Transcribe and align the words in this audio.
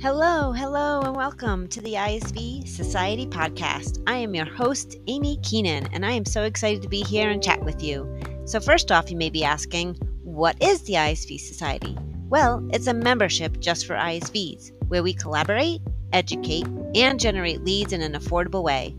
Hello, 0.00 0.52
hello, 0.52 1.00
and 1.00 1.16
welcome 1.16 1.66
to 1.66 1.80
the 1.80 1.94
ISV 1.94 2.68
Society 2.68 3.26
podcast. 3.26 4.00
I 4.06 4.18
am 4.18 4.32
your 4.32 4.44
host, 4.44 4.96
Amy 5.08 5.38
Keenan, 5.42 5.88
and 5.92 6.06
I 6.06 6.12
am 6.12 6.24
so 6.24 6.44
excited 6.44 6.82
to 6.82 6.88
be 6.88 7.00
here 7.00 7.30
and 7.30 7.42
chat 7.42 7.64
with 7.64 7.82
you. 7.82 8.08
So, 8.44 8.60
first 8.60 8.92
off, 8.92 9.10
you 9.10 9.16
may 9.16 9.28
be 9.28 9.42
asking, 9.42 9.96
what 10.22 10.54
is 10.62 10.82
the 10.82 10.92
ISV 10.92 11.40
Society? 11.40 11.98
Well, 12.28 12.64
it's 12.72 12.86
a 12.86 12.94
membership 12.94 13.58
just 13.58 13.88
for 13.88 13.96
ISVs 13.96 14.70
where 14.86 15.02
we 15.02 15.12
collaborate, 15.12 15.80
educate, 16.12 16.68
and 16.94 17.18
generate 17.18 17.64
leads 17.64 17.92
in 17.92 18.00
an 18.00 18.12
affordable 18.12 18.62
way. 18.62 18.94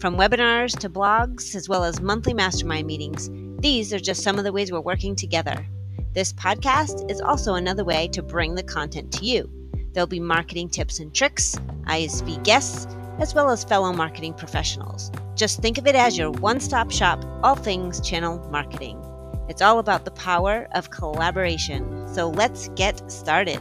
From 0.00 0.16
webinars 0.16 0.76
to 0.80 0.90
blogs, 0.90 1.54
as 1.54 1.68
well 1.68 1.84
as 1.84 2.00
monthly 2.00 2.34
mastermind 2.34 2.88
meetings, 2.88 3.30
these 3.62 3.92
are 3.92 4.00
just 4.00 4.24
some 4.24 4.36
of 4.36 4.42
the 4.42 4.52
ways 4.52 4.72
we're 4.72 4.80
working 4.80 5.14
together. 5.14 5.64
This 6.12 6.32
podcast 6.32 7.08
is 7.08 7.20
also 7.20 7.54
another 7.54 7.84
way 7.84 8.08
to 8.08 8.20
bring 8.20 8.56
the 8.56 8.64
content 8.64 9.12
to 9.12 9.24
you. 9.24 9.48
There'll 9.92 10.06
be 10.06 10.20
marketing 10.20 10.70
tips 10.70 11.00
and 11.00 11.14
tricks, 11.14 11.56
ISV 11.84 12.42
guests, 12.44 12.86
as 13.18 13.34
well 13.34 13.50
as 13.50 13.64
fellow 13.64 13.92
marketing 13.92 14.34
professionals. 14.34 15.10
Just 15.34 15.60
think 15.60 15.78
of 15.78 15.86
it 15.86 15.94
as 15.94 16.16
your 16.16 16.30
one 16.30 16.60
stop 16.60 16.90
shop, 16.90 17.24
all 17.42 17.56
things 17.56 18.00
channel 18.00 18.38
marketing. 18.50 19.02
It's 19.48 19.62
all 19.62 19.78
about 19.78 20.04
the 20.04 20.12
power 20.12 20.68
of 20.74 20.90
collaboration. 20.90 22.06
So 22.06 22.30
let's 22.30 22.68
get 22.70 23.10
started. 23.10 23.60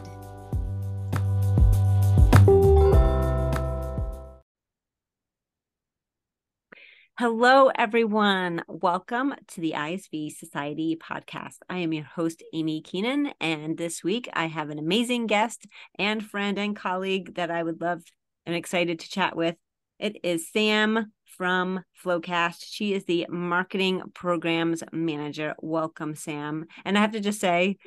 Hello, 7.19 7.69
everyone. 7.75 8.63
Welcome 8.69 9.35
to 9.47 9.59
the 9.59 9.73
ISV 9.75 10.31
Society 10.31 10.95
podcast. 10.95 11.57
I 11.69 11.79
am 11.79 11.91
your 11.91 12.05
host, 12.05 12.41
Amy 12.53 12.79
Keenan, 12.79 13.33
and 13.41 13.77
this 13.77 14.05
week 14.05 14.29
I 14.31 14.45
have 14.45 14.69
an 14.69 14.79
amazing 14.79 15.27
guest 15.27 15.67
and 15.95 16.25
friend 16.25 16.57
and 16.57 16.77
colleague 16.77 17.35
that 17.35 17.51
I 17.51 17.61
would 17.61 17.81
love 17.81 18.03
and 18.45 18.55
excited 18.55 18.99
to 19.01 19.09
chat 19.09 19.35
with. 19.35 19.57
It 19.99 20.15
is 20.23 20.49
Sam 20.49 21.11
from 21.25 21.83
FloQast. 22.01 22.63
She 22.65 22.93
is 22.93 23.03
the 23.03 23.27
marketing 23.29 24.01
programs 24.13 24.81
manager. 24.93 25.55
Welcome, 25.59 26.15
Sam. 26.15 26.67
And 26.85 26.97
I 26.97 27.01
have 27.01 27.11
to 27.11 27.19
just 27.19 27.41
say, 27.41 27.79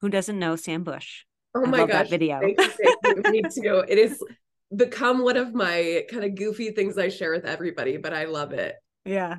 who 0.00 0.08
doesn't 0.08 0.38
know 0.38 0.56
Sam 0.56 0.82
Bush? 0.82 1.24
Oh 1.54 1.66
my 1.66 1.84
gosh! 1.84 2.08
video. 2.08 2.40
Thank 2.40 2.58
you, 2.58 2.70
thank 3.04 3.26
you. 3.26 3.32
Me 3.32 3.42
too. 3.42 3.84
It 3.86 3.98
is 3.98 4.18
become 4.74 5.22
one 5.22 5.36
of 5.36 5.54
my 5.54 6.04
kind 6.10 6.24
of 6.24 6.34
goofy 6.34 6.70
things 6.70 6.98
I 6.98 7.08
share 7.08 7.32
with 7.32 7.44
everybody, 7.44 7.96
but 7.96 8.14
I 8.14 8.24
love 8.24 8.52
it. 8.52 8.76
Yeah. 9.04 9.38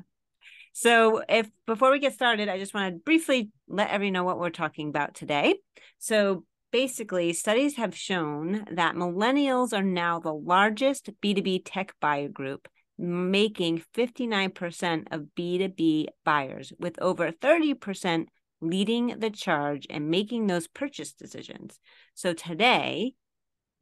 So, 0.72 1.22
if 1.28 1.48
before 1.66 1.92
we 1.92 2.00
get 2.00 2.14
started, 2.14 2.48
I 2.48 2.58
just 2.58 2.74
want 2.74 2.92
to 2.92 2.98
briefly 2.98 3.50
let 3.68 3.90
everyone 3.90 4.14
know 4.14 4.24
what 4.24 4.40
we're 4.40 4.50
talking 4.50 4.88
about 4.88 5.14
today. 5.14 5.54
So, 5.98 6.44
basically, 6.72 7.32
studies 7.32 7.76
have 7.76 7.96
shown 7.96 8.66
that 8.72 8.96
millennials 8.96 9.72
are 9.72 9.84
now 9.84 10.18
the 10.18 10.34
largest 10.34 11.10
B2B 11.22 11.62
tech 11.64 11.94
buyer 12.00 12.28
group, 12.28 12.66
making 12.98 13.84
59% 13.96 15.12
of 15.12 15.28
B2B 15.38 16.06
buyers, 16.24 16.72
with 16.80 17.00
over 17.00 17.30
30% 17.30 18.26
leading 18.60 19.18
the 19.20 19.30
charge 19.30 19.86
and 19.90 20.10
making 20.10 20.48
those 20.48 20.66
purchase 20.66 21.12
decisions. 21.12 21.78
So, 22.14 22.32
today, 22.32 23.14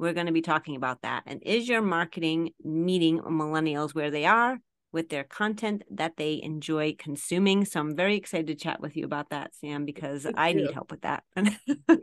we're 0.02 0.12
going 0.12 0.26
to 0.26 0.32
be 0.32 0.42
talking 0.42 0.74
about 0.74 1.02
that. 1.02 1.22
And 1.26 1.40
is 1.44 1.68
your 1.68 1.80
marketing 1.80 2.50
meeting 2.64 3.20
millennials 3.20 3.94
where 3.94 4.10
they 4.10 4.26
are 4.26 4.58
with 4.90 5.08
their 5.08 5.22
content 5.22 5.84
that 5.92 6.16
they 6.16 6.40
enjoy 6.42 6.96
consuming? 6.98 7.64
So 7.64 7.78
I'm 7.78 7.94
very 7.94 8.16
excited 8.16 8.48
to 8.48 8.56
chat 8.56 8.80
with 8.80 8.96
you 8.96 9.04
about 9.04 9.30
that, 9.30 9.54
Sam, 9.54 9.84
because 9.84 10.26
I 10.36 10.54
need 10.54 10.72
help 10.72 10.90
with 10.90 11.02
that. 11.02 11.22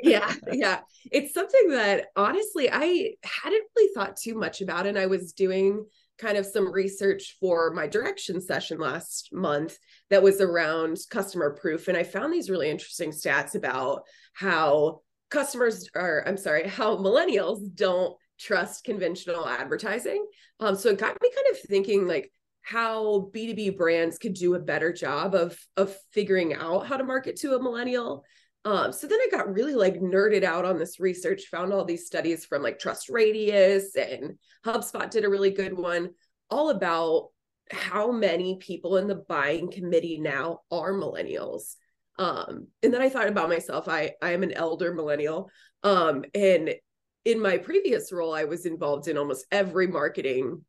yeah, 0.02 0.33
yeah. 0.53 0.80
It's 1.11 1.33
something 1.33 1.72
that 1.72 2.05
honestly 2.16 2.70
I 2.72 3.16
hadn't 3.22 3.67
really 3.75 3.94
thought 3.94 4.16
too 4.16 4.36
much 4.36 4.61
about. 4.61 4.88
And 4.88 4.98
I 4.98 5.08
was 5.08 5.33
doing 5.33 5.86
kind 6.17 6.38
of 6.38 6.45
some 6.45 6.71
research 6.71 7.36
for 7.42 7.71
my 7.73 7.88
direction 7.88 8.39
session 8.39 8.80
last 8.80 9.27
month 9.33 9.77
that 10.09 10.23
was 10.23 10.39
around 10.39 10.98
customer 11.09 11.54
proof. 11.54 11.89
And 11.89 11.98
I 11.98 12.04
found 12.04 12.32
these 12.32 12.49
really 12.49 12.70
interesting 12.70 13.11
stats 13.11 13.55
about 13.55 14.04
how 14.33 15.02
customers 15.30 15.90
are 15.95 16.23
i'm 16.28 16.38
sorry 16.38 16.67
how 16.67 16.98
millennials 16.98 17.60
don't 17.76 18.16
trust 18.40 18.86
conventional 18.86 19.48
advertising. 19.48 20.26
Um, 20.60 20.76
so 20.76 20.90
it 20.90 20.98
got 20.98 21.22
me 21.22 21.30
kind 21.30 21.48
of 21.52 21.60
thinking 21.60 22.08
like 22.08 22.32
how 22.62 23.30
b2b 23.34 23.78
brands 23.78 24.18
could 24.18 24.34
do 24.34 24.56
a 24.56 24.60
better 24.60 24.92
job 24.94 25.36
of 25.36 25.58
of 25.78 25.95
figuring 26.12 26.54
out 26.54 26.88
how 26.88 26.98
to 26.98 27.04
market 27.04 27.36
to 27.38 27.56
a 27.56 27.62
millennial. 27.62 28.23
Um, 28.66 28.92
so 28.92 29.08
then 29.08 29.20
i 29.22 29.28
got 29.32 29.54
really 29.54 29.76
like 29.76 30.00
nerded 30.00 30.44
out 30.44 30.66
on 30.66 30.78
this 30.78 31.00
research 31.00 31.45
found 31.45 31.72
all 31.72 31.86
these 31.86 32.06
studies 32.06 32.45
from 32.45 32.62
like 32.62 32.80
TrustRadius 32.80 33.95
and 33.95 34.38
hubspot 34.66 35.12
did 35.12 35.23
a 35.23 35.30
really 35.30 35.52
good 35.52 35.73
one 35.73 36.10
all 36.50 36.70
about 36.70 37.30
how 37.72 38.12
many 38.12 38.58
people 38.58 38.98
in 38.98 39.08
the 39.08 39.23
buying 39.30 39.72
committee 39.72 40.20
now 40.20 40.60
are 40.72 40.92
millennials 40.92 41.76
um, 42.20 42.68
and 42.84 42.94
then 42.94 43.02
I 43.02 43.10
thought 43.10 43.30
about 43.30 43.50
myself. 43.50 43.88
I 43.88 44.12
I 44.22 44.32
am 44.32 44.44
an 44.44 44.52
elder 44.52 44.94
millennial. 44.94 45.50
Um, 45.84 46.26
and 46.36 46.76
in 47.24 47.42
my 47.42 47.58
previous 47.58 48.12
role, 48.12 48.34
I 48.34 48.44
was 48.44 48.66
involved 48.66 49.08
in 49.08 49.18
almost 49.18 49.46
every 49.52 49.88
marketing 49.88 50.66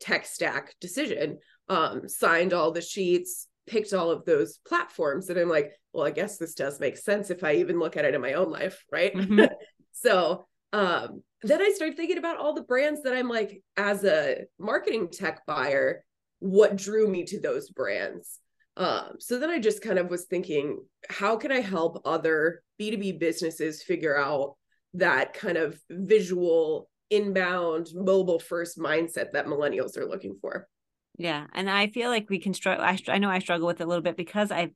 tech 0.00 0.24
stack 0.24 0.74
decision. 0.80 1.38
Um, 1.68 2.08
signed 2.08 2.54
all 2.54 2.72
the 2.72 2.80
sheets, 2.80 3.48
picked 3.66 3.92
all 3.92 4.10
of 4.10 4.24
those 4.24 4.60
platforms, 4.66 5.28
and 5.28 5.38
I'm 5.38 5.50
like, 5.50 5.72
well, 5.92 6.06
I 6.06 6.10
guess 6.10 6.38
this 6.38 6.54
does 6.54 6.80
make 6.80 6.96
sense 6.96 7.28
if 7.28 7.44
I 7.44 7.56
even 7.56 7.78
look 7.78 7.98
at 7.98 8.06
it 8.06 8.14
in 8.14 8.22
my 8.22 8.32
own 8.32 8.50
life, 8.50 8.82
right? 8.90 9.14
Mm-hmm. 9.14 9.44
so 9.92 10.46
um, 10.72 11.22
then 11.42 11.60
I 11.60 11.70
started 11.74 11.96
thinking 11.98 12.16
about 12.16 12.38
all 12.38 12.54
the 12.54 12.62
brands 12.62 13.02
that 13.02 13.14
I'm 13.14 13.28
like, 13.28 13.62
as 13.76 14.04
a 14.04 14.44
marketing 14.58 15.08
tech 15.12 15.44
buyer, 15.46 16.02
what 16.38 16.76
drew 16.76 17.06
me 17.06 17.24
to 17.24 17.40
those 17.40 17.68
brands? 17.68 18.40
Um, 18.78 19.16
so 19.18 19.40
then 19.40 19.50
I 19.50 19.58
just 19.58 19.82
kind 19.82 19.98
of 19.98 20.08
was 20.08 20.26
thinking, 20.26 20.78
how 21.10 21.36
can 21.36 21.50
I 21.50 21.60
help 21.60 22.00
other 22.04 22.62
B2B 22.80 23.18
businesses 23.18 23.82
figure 23.82 24.16
out 24.16 24.54
that 24.94 25.34
kind 25.34 25.58
of 25.58 25.78
visual, 25.90 26.88
inbound, 27.10 27.88
mobile 27.92 28.38
first 28.38 28.78
mindset 28.78 29.32
that 29.32 29.46
millennials 29.46 29.96
are 29.98 30.08
looking 30.08 30.38
for? 30.40 30.68
Yeah. 31.18 31.46
And 31.52 31.68
I 31.68 31.88
feel 31.88 32.08
like 32.08 32.30
we 32.30 32.38
can 32.38 32.54
struggle. 32.54 32.84
I, 32.84 32.96
I 33.08 33.18
know 33.18 33.28
I 33.28 33.40
struggle 33.40 33.66
with 33.66 33.80
it 33.80 33.84
a 33.84 33.86
little 33.88 34.02
bit 34.02 34.16
because 34.16 34.52
I 34.52 34.70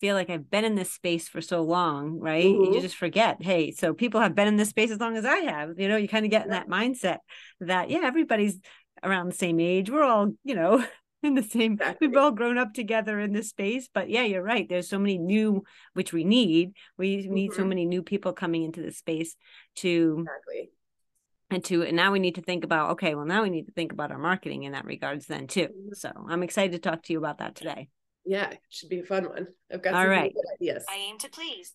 feel 0.00 0.14
like 0.14 0.30
I've 0.30 0.50
been 0.50 0.64
in 0.64 0.74
this 0.74 0.92
space 0.92 1.28
for 1.28 1.42
so 1.42 1.62
long, 1.62 2.18
right? 2.18 2.46
Mm-hmm. 2.46 2.72
You 2.72 2.80
just 2.80 2.96
forget, 2.96 3.42
hey, 3.42 3.72
so 3.72 3.92
people 3.92 4.22
have 4.22 4.34
been 4.34 4.48
in 4.48 4.56
this 4.56 4.70
space 4.70 4.90
as 4.90 5.00
long 5.00 5.18
as 5.18 5.26
I 5.26 5.36
have. 5.36 5.78
You 5.78 5.88
know, 5.88 5.98
you 5.98 6.08
kind 6.08 6.24
of 6.24 6.30
get 6.30 6.44
in 6.44 6.50
that 6.50 6.68
mindset 6.68 7.18
that, 7.60 7.90
yeah, 7.90 8.00
everybody's 8.04 8.58
around 9.02 9.28
the 9.28 9.36
same 9.36 9.60
age. 9.60 9.90
We're 9.90 10.02
all, 10.02 10.32
you 10.44 10.54
know, 10.54 10.82
in 11.24 11.34
the 11.34 11.42
same 11.42 11.74
exactly. 11.74 12.08
we've 12.08 12.16
all 12.16 12.30
grown 12.30 12.58
up 12.58 12.74
together 12.74 13.18
in 13.20 13.32
this 13.32 13.48
space 13.48 13.88
but 13.92 14.08
yeah 14.08 14.22
you're 14.22 14.42
right 14.42 14.68
there's 14.68 14.88
so 14.88 14.98
many 14.98 15.18
new 15.18 15.62
which 15.94 16.12
we 16.12 16.24
need 16.24 16.72
we 16.96 17.26
need 17.28 17.50
mm-hmm. 17.50 17.60
so 17.60 17.66
many 17.66 17.84
new 17.84 18.02
people 18.02 18.32
coming 18.32 18.62
into 18.62 18.82
the 18.82 18.92
space 18.92 19.36
to 19.74 20.18
exactly. 20.20 20.70
and 21.50 21.64
to 21.64 21.82
and 21.82 21.96
now 21.96 22.12
we 22.12 22.18
need 22.18 22.34
to 22.34 22.42
think 22.42 22.64
about 22.64 22.90
okay 22.90 23.14
well 23.14 23.26
now 23.26 23.42
we 23.42 23.50
need 23.50 23.66
to 23.66 23.72
think 23.72 23.92
about 23.92 24.10
our 24.10 24.18
marketing 24.18 24.64
in 24.64 24.72
that 24.72 24.84
regards 24.84 25.26
then 25.26 25.46
too 25.46 25.68
mm-hmm. 25.68 25.92
so 25.94 26.10
i'm 26.28 26.42
excited 26.42 26.72
to 26.72 26.78
talk 26.78 27.02
to 27.02 27.12
you 27.12 27.18
about 27.18 27.38
that 27.38 27.54
today. 27.54 27.88
Yeah 28.26 28.50
it 28.50 28.58
should 28.70 28.88
be 28.88 29.00
a 29.00 29.04
fun 29.04 29.24
one. 29.28 29.48
I've 29.72 29.82
got 29.82 29.94
all 29.94 30.08
right. 30.08 30.32
ideas. 30.54 30.84
I 30.88 30.96
aim 30.96 31.18
to 31.18 31.28
please. 31.28 31.74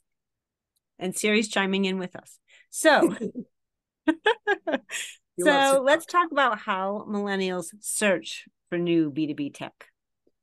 And 0.97 1.15
siri's 1.15 1.47
chiming 1.47 1.85
in 1.85 1.99
with 1.99 2.15
us. 2.15 2.39
So 2.69 3.15
so 5.43 5.81
let's 5.83 6.05
talk 6.05 6.31
about 6.31 6.59
how 6.59 7.05
millennials 7.07 7.67
search 7.79 8.45
for 8.69 8.77
new 8.77 9.11
B2B 9.11 9.53
tech? 9.53 9.73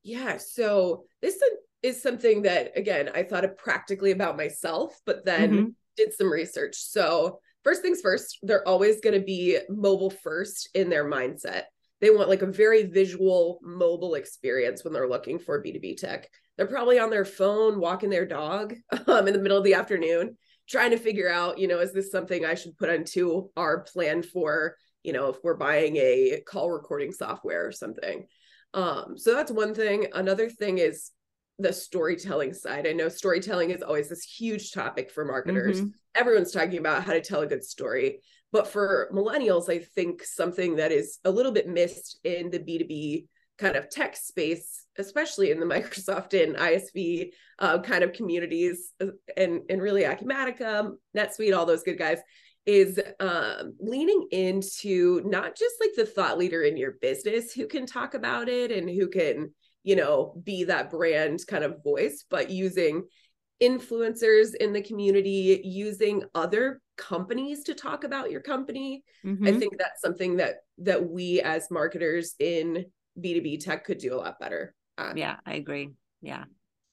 Yeah. 0.03 0.37
So 0.37 1.05
this 1.23 1.41
is 1.83 2.03
something 2.03 2.43
that, 2.43 2.73
again, 2.77 3.11
I 3.15 3.23
thought 3.23 3.45
of 3.45 3.57
practically 3.57 4.11
about 4.11 4.37
myself, 4.37 5.01
but 5.05 5.25
then 5.25 5.53
mm-hmm. 5.53 5.69
did 5.97 6.13
some 6.13 6.33
research. 6.33 6.77
So, 6.77 7.41
first 7.65 7.83
things 7.83 8.01
first, 8.01 8.39
they're 8.43 8.67
always 8.67 9.01
going 9.01 9.19
to 9.19 9.25
be 9.25 9.59
mobile 9.69 10.11
first 10.11 10.69
in 10.75 10.91
their 10.91 11.05
mindset. 11.05 11.63
They 12.01 12.11
want 12.11 12.29
like 12.29 12.43
a 12.43 12.47
very 12.47 12.85
visual 12.85 13.59
mobile 13.63 14.15
experience 14.15 14.85
when 14.85 14.93
they're 14.93 15.09
looking 15.09 15.39
for 15.39 15.63
B2B 15.63 15.97
tech. 15.97 16.29
They're 16.57 16.67
probably 16.67 16.99
on 16.99 17.11
their 17.11 17.25
phone 17.25 17.81
walking 17.81 18.11
their 18.11 18.27
dog 18.27 18.75
um, 19.07 19.27
in 19.27 19.33
the 19.33 19.41
middle 19.41 19.59
of 19.59 19.65
the 19.65 19.75
afternoon, 19.75 20.37
trying 20.69 20.91
to 20.91 20.99
figure 20.99 21.31
out, 21.31 21.59
you 21.59 21.69
know, 21.69 21.81
is 21.81 21.93
this 21.93 22.11
something 22.11 22.45
I 22.45 22.55
should 22.55 22.77
put 22.77 22.91
onto 22.91 23.49
our 23.57 23.81
plan 23.81 24.23
for 24.23 24.77
you 25.07 25.13
know, 25.13 25.29
if 25.29 25.37
we're 25.45 25.55
buying 25.55 25.97
a 25.97 26.43
call 26.47 26.71
recording 26.71 27.13
software 27.13 27.65
or 27.65 27.73
something. 27.73 28.27
Um, 28.75 29.17
so 29.17 29.35
that's 29.35 29.53
one 29.53 29.73
thing. 29.73 30.09
Another 30.13 30.51
thing 30.51 30.79
is 30.79 31.13
the 31.61 31.73
storytelling 31.73 32.53
side. 32.53 32.87
I 32.87 32.93
know 32.93 33.09
storytelling 33.09 33.71
is 33.71 33.83
always 33.83 34.09
this 34.09 34.25
huge 34.25 34.73
topic 34.73 35.13
for 35.13 35.25
marketers. 35.25 35.81
Mm-hmm. 35.81 35.91
Everyone's 36.17 36.51
talking 36.51 36.79
about 36.79 37.05
how 37.05 37.13
to 37.13 37.21
tell 37.21 37.41
a 37.41 37.47
good 37.47 37.65
story. 37.65 38.21
But 38.53 38.67
for 38.67 39.09
millennials, 39.15 39.71
I 39.71 39.79
think 39.79 40.25
something 40.25 40.77
that 40.77 40.91
is 40.91 41.19
a 41.25 41.31
little 41.31 41.53
bit 41.53 41.69
missed 41.69 42.19
in 42.25 42.51
the 42.51 42.59
B2B 42.59 43.27
kind 43.59 43.77
of 43.77 43.89
tech 43.89 44.17
space, 44.17 44.87
especially 44.99 45.53
in 45.53 45.61
the 45.61 45.67
Microsoft 45.75 46.41
and 46.41 46.57
ISV 46.57 47.31
uh, 47.61 47.79
kind 47.81 48.03
of 48.03 48.13
communities 48.13 48.93
uh, 49.01 49.07
and, 49.37 49.63
and 49.71 49.81
really 49.81 50.03
Acumatica, 50.03 50.93
NetSuite, 51.17 51.57
all 51.57 51.65
those 51.65 51.85
good 51.85 51.99
guys, 51.99 52.19
is 52.67 53.01
um, 53.21 53.75
leaning 53.79 54.27
into 54.33 55.23
not 55.25 55.57
just 55.57 55.77
like 55.81 55.91
the 55.97 56.05
thought 56.05 56.37
leader 56.37 56.63
in 56.63 56.77
your 56.77 56.97
business 57.01 57.53
who 57.53 57.67
can 57.67 57.87
talk 57.87 58.15
about 58.15 58.49
it 58.49 58.73
and 58.73 58.91
who 58.91 59.09
can, 59.09 59.53
you 59.85 59.95
know, 59.95 60.41
be 60.45 60.65
that 60.65 60.91
brand 60.91 61.41
kind 61.47 61.63
of 61.63 61.83
voice, 61.85 62.25
but 62.29 62.51
using 62.51 63.05
influencers 63.63 64.55
in 64.55 64.73
the 64.73 64.83
community, 64.83 65.61
using 65.65 66.25
other 66.35 66.81
companies 66.97 67.63
to 67.65 67.75
talk 67.75 68.05
about 68.05 68.31
your 68.31 68.41
company. 68.41 69.05
Mm-hmm. 69.25 69.47
I 69.47 69.53
think 69.53 69.79
that's 69.79 70.03
something 70.03 70.37
that 70.37 70.57
that 70.79 71.09
we 71.09 71.41
as 71.41 71.71
marketers 71.71 72.35
in 72.39 72.87
B2B 73.19 73.65
tech 73.65 73.85
could 73.85 73.99
do 73.99 74.15
a 74.15 74.17
lot 74.17 74.39
better. 74.41 74.75
At. 74.99 75.17
Yeah, 75.17 75.37
I 75.47 75.55
agree. 75.55 75.91
Yeah. 76.21 76.45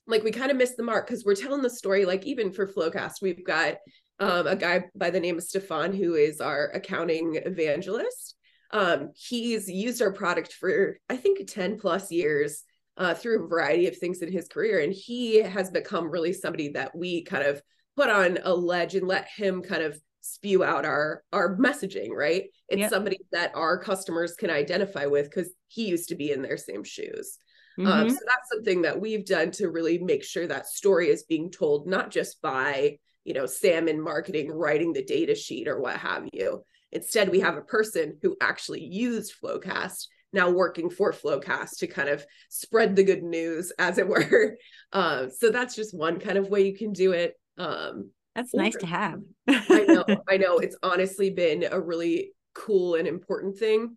Like 0.08 0.24
we 0.24 0.32
kind 0.32 0.52
of 0.52 0.58
missed 0.58 0.78
the 0.78 0.84
mark 0.84 1.08
because 1.08 1.24
we're 1.24 1.36
telling 1.36 1.62
the 1.62 1.70
story, 1.70 2.06
like 2.06 2.26
even 2.26 2.52
for 2.52 2.68
FloQast, 2.68 3.22
we've 3.22 3.46
got 3.46 3.76
um, 4.20 4.48
a 4.48 4.56
guy 4.56 4.86
by 4.96 5.10
the 5.10 5.20
name 5.20 5.38
of 5.38 5.44
Stefan, 5.44 5.94
who 5.94 6.16
is 6.16 6.42
our 6.42 6.68
accounting 6.74 7.36
evangelist. 7.36 8.36
Um, 8.72 9.12
he's 9.16 9.70
used 9.70 10.02
our 10.02 10.12
product 10.12 10.54
for, 10.54 10.98
I 11.10 11.16
think, 11.16 11.40
10 11.48 11.80
plus 11.80 12.12
years 12.12 12.64
uh, 12.98 13.14
through 13.14 13.46
a 13.46 13.48
variety 13.48 13.88
of 13.88 13.98
things 13.98 14.22
in 14.22 14.32
his 14.32 14.48
career. 14.48 14.80
And 14.80 14.94
he 14.94 15.38
has 15.38 15.70
become 15.70 16.10
really 16.10 16.34
somebody 16.34 16.70
that 16.70 16.96
we 16.96 17.24
kind 17.24 17.46
of 17.46 17.62
put 17.96 18.10
on 18.10 18.40
a 18.44 18.54
ledge 18.54 18.96
and 18.96 19.08
let 19.08 19.28
him 19.36 19.62
kind 19.62 19.84
of 19.84 20.00
spew 20.22 20.64
out 20.64 20.86
our 20.86 21.22
our 21.34 21.58
messaging 21.58 22.10
right 22.10 22.46
it's 22.70 22.80
yep. 22.80 22.90
somebody 22.90 23.20
that 23.34 23.54
our 23.56 23.78
customers 23.78 24.36
can 24.36 24.50
identify 24.50 25.06
with 25.06 25.30
because 25.30 25.52
he 25.68 25.86
used 25.86 26.08
to 26.08 26.16
be 26.16 26.32
in 26.32 26.42
their 26.42 26.56
same 26.56 26.82
shoes 26.82 27.38
mm-hmm. 27.78 27.88
um, 27.88 28.10
so 28.10 28.20
that's 28.26 28.50
something 28.52 28.82
that 28.84 29.00
we've 29.00 29.26
done 29.26 29.52
to 29.52 29.70
really 29.70 29.98
make 30.00 30.24
sure 30.24 30.48
that 30.48 30.68
story 30.68 31.10
is 31.10 31.24
being 31.24 31.52
told 31.52 31.88
not 31.88 32.12
just 32.12 32.42
by 32.42 32.98
you 33.24 33.34
know, 33.34 33.46
Sam 33.46 33.88
in 33.88 34.02
marketing 34.02 34.52
writing 34.52 34.94
the 34.94 35.04
data 35.04 35.36
sheet 35.36 35.68
or 35.68 35.80
what 35.80 35.98
have 35.98 36.28
you. 36.34 36.64
Instead, 36.92 37.30
we 37.30 37.40
have 37.40 37.56
a 37.56 37.62
person 37.62 38.18
who 38.22 38.36
actually 38.42 38.84
used 38.84 39.34
FloQast 39.42 40.08
now 40.32 40.50
working 40.50 40.90
for 40.90 41.14
FloQast 41.14 41.78
to 41.80 41.88
kind 41.88 42.10
of 42.10 42.26
spread 42.50 42.96
the 42.96 43.04
good 43.04 43.24
news, 43.24 43.72
as 43.80 43.98
it 43.98 44.08
were. 44.08 44.58
Uh, 44.92 45.28
so 45.30 45.50
that's 45.50 45.76
just 45.76 45.98
one 45.98 46.20
kind 46.20 46.38
of 46.38 46.50
way 46.50 46.66
you 46.66 46.76
can 46.76 46.92
do 46.92 47.12
it. 47.14 47.34
Um, 47.58 48.12
that's 48.36 48.54
nice 48.54 48.76
to 48.78 48.88
have. 48.88 49.22
I 49.48 49.86
know, 49.88 50.06
I 50.30 50.38
know. 50.38 50.58
It's 50.58 50.78
honestly 50.82 51.30
been 51.30 51.66
a 51.70 51.80
really 51.80 52.32
cool 52.54 52.96
and 52.96 53.08
important 53.08 53.58
thing. 53.58 53.96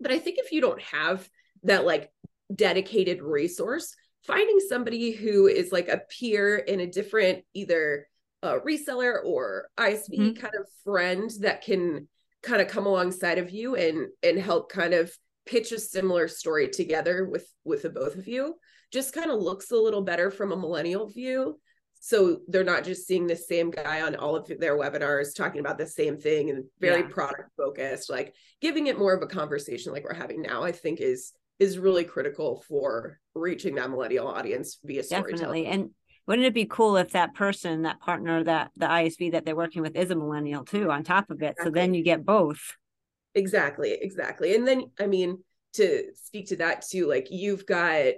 But 0.00 0.10
I 0.10 0.18
think 0.18 0.38
if 0.38 0.52
you 0.52 0.60
don't 0.60 0.82
have 0.82 1.26
that 1.62 1.86
like 1.86 2.10
dedicated 2.54 3.22
resource, 3.22 3.94
finding 4.26 4.60
somebody 4.60 5.12
who 5.12 5.46
is 5.46 5.72
like 5.72 5.88
a 5.88 6.02
peer 6.10 6.56
in 6.56 6.80
a 6.80 6.86
different 6.86 7.44
either 7.54 8.06
a 8.42 8.58
reseller 8.60 9.24
or 9.24 9.68
ISV 9.78 10.08
mm-hmm. 10.10 10.40
kind 10.40 10.54
of 10.54 10.66
friend 10.84 11.30
that 11.40 11.62
can 11.62 12.08
kind 12.42 12.62
of 12.62 12.68
come 12.68 12.86
alongside 12.86 13.38
of 13.38 13.50
you 13.50 13.74
and 13.74 14.08
and 14.22 14.38
help 14.38 14.70
kind 14.70 14.94
of 14.94 15.12
pitch 15.46 15.72
a 15.72 15.80
similar 15.80 16.28
story 16.28 16.68
together 16.68 17.24
with 17.24 17.50
with 17.64 17.82
the 17.82 17.90
both 17.90 18.16
of 18.16 18.28
you 18.28 18.54
just 18.92 19.12
kind 19.12 19.30
of 19.30 19.40
looks 19.40 19.70
a 19.70 19.76
little 19.76 20.02
better 20.02 20.30
from 20.30 20.52
a 20.52 20.56
millennial 20.56 21.08
view 21.08 21.58
so 21.98 22.40
they're 22.46 22.62
not 22.62 22.84
just 22.84 23.06
seeing 23.06 23.26
the 23.26 23.34
same 23.34 23.70
guy 23.70 24.02
on 24.02 24.14
all 24.14 24.36
of 24.36 24.46
their 24.60 24.76
webinars 24.76 25.34
talking 25.34 25.60
about 25.60 25.78
the 25.78 25.86
same 25.86 26.18
thing 26.18 26.50
and 26.50 26.64
very 26.78 27.00
yeah. 27.00 27.08
product 27.08 27.50
focused 27.56 28.10
like 28.10 28.34
giving 28.60 28.86
it 28.86 28.98
more 28.98 29.14
of 29.14 29.22
a 29.22 29.26
conversation 29.26 29.92
like 29.92 30.04
we're 30.04 30.14
having 30.14 30.42
now 30.42 30.62
i 30.62 30.70
think 30.70 31.00
is 31.00 31.32
is 31.58 31.78
really 31.78 32.04
critical 32.04 32.62
for 32.68 33.18
reaching 33.34 33.74
that 33.76 33.90
millennial 33.90 34.28
audience 34.28 34.78
via 34.84 35.02
storytelling 35.02 35.36
definitely 35.36 35.66
and 35.66 35.90
wouldn't 36.26 36.46
it 36.46 36.54
be 36.54 36.66
cool 36.66 36.96
if 36.96 37.12
that 37.12 37.34
person, 37.34 37.82
that 37.82 38.00
partner, 38.00 38.42
that 38.42 38.72
the 38.76 38.86
ISV 38.86 39.32
that 39.32 39.44
they're 39.44 39.54
working 39.54 39.82
with 39.82 39.94
is 39.96 40.10
a 40.10 40.16
millennial 40.16 40.64
too, 40.64 40.90
on 40.90 41.04
top 41.04 41.30
of 41.30 41.40
it? 41.40 41.50
Exactly. 41.50 41.64
So 41.64 41.70
then 41.70 41.94
you 41.94 42.02
get 42.02 42.24
both. 42.24 42.76
Exactly, 43.34 43.92
exactly. 43.92 44.56
And 44.56 44.66
then, 44.66 44.90
I 44.98 45.06
mean, 45.06 45.38
to 45.74 46.04
speak 46.14 46.48
to 46.48 46.56
that 46.56 46.84
too, 46.88 47.06
like 47.06 47.28
you've 47.30 47.64
got 47.66 48.14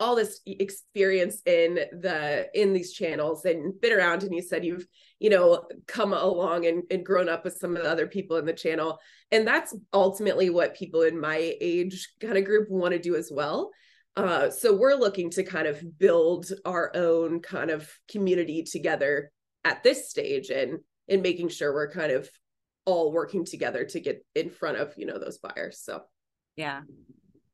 all 0.00 0.16
this 0.16 0.40
experience 0.46 1.40
in 1.46 1.74
the 1.74 2.48
in 2.54 2.72
these 2.72 2.92
channels 2.92 3.44
and 3.44 3.80
been 3.80 3.92
around 3.92 4.22
and 4.22 4.34
you 4.34 4.42
said 4.42 4.64
you've 4.64 4.86
you 5.24 5.30
know 5.30 5.64
come 5.86 6.12
along 6.12 6.66
and, 6.66 6.82
and 6.90 7.06
grown 7.06 7.30
up 7.30 7.44
with 7.44 7.56
some 7.56 7.74
of 7.74 7.82
the 7.82 7.90
other 7.90 8.06
people 8.06 8.36
in 8.36 8.44
the 8.44 8.52
channel. 8.52 9.00
And 9.32 9.46
that's 9.46 9.74
ultimately 9.94 10.50
what 10.50 10.76
people 10.76 11.00
in 11.00 11.18
my 11.18 11.56
age 11.62 12.10
kind 12.20 12.36
of 12.36 12.44
group 12.44 12.68
want 12.68 12.92
to 12.92 12.98
do 12.98 13.16
as 13.16 13.30
well. 13.32 13.70
Uh, 14.16 14.50
so 14.50 14.76
we're 14.76 14.96
looking 14.96 15.30
to 15.30 15.42
kind 15.42 15.66
of 15.66 15.82
build 15.98 16.52
our 16.66 16.94
own 16.94 17.40
kind 17.40 17.70
of 17.70 17.90
community 18.06 18.64
together 18.64 19.32
at 19.64 19.82
this 19.82 20.10
stage 20.10 20.50
and 20.50 20.80
and 21.08 21.22
making 21.22 21.48
sure 21.48 21.72
we're 21.72 21.90
kind 21.90 22.12
of 22.12 22.28
all 22.84 23.10
working 23.10 23.46
together 23.46 23.86
to 23.86 24.00
get 24.00 24.22
in 24.34 24.50
front 24.50 24.76
of 24.76 24.92
you 24.98 25.06
know 25.06 25.18
those 25.18 25.38
buyers 25.38 25.80
so. 25.82 26.02
Yeah 26.54 26.82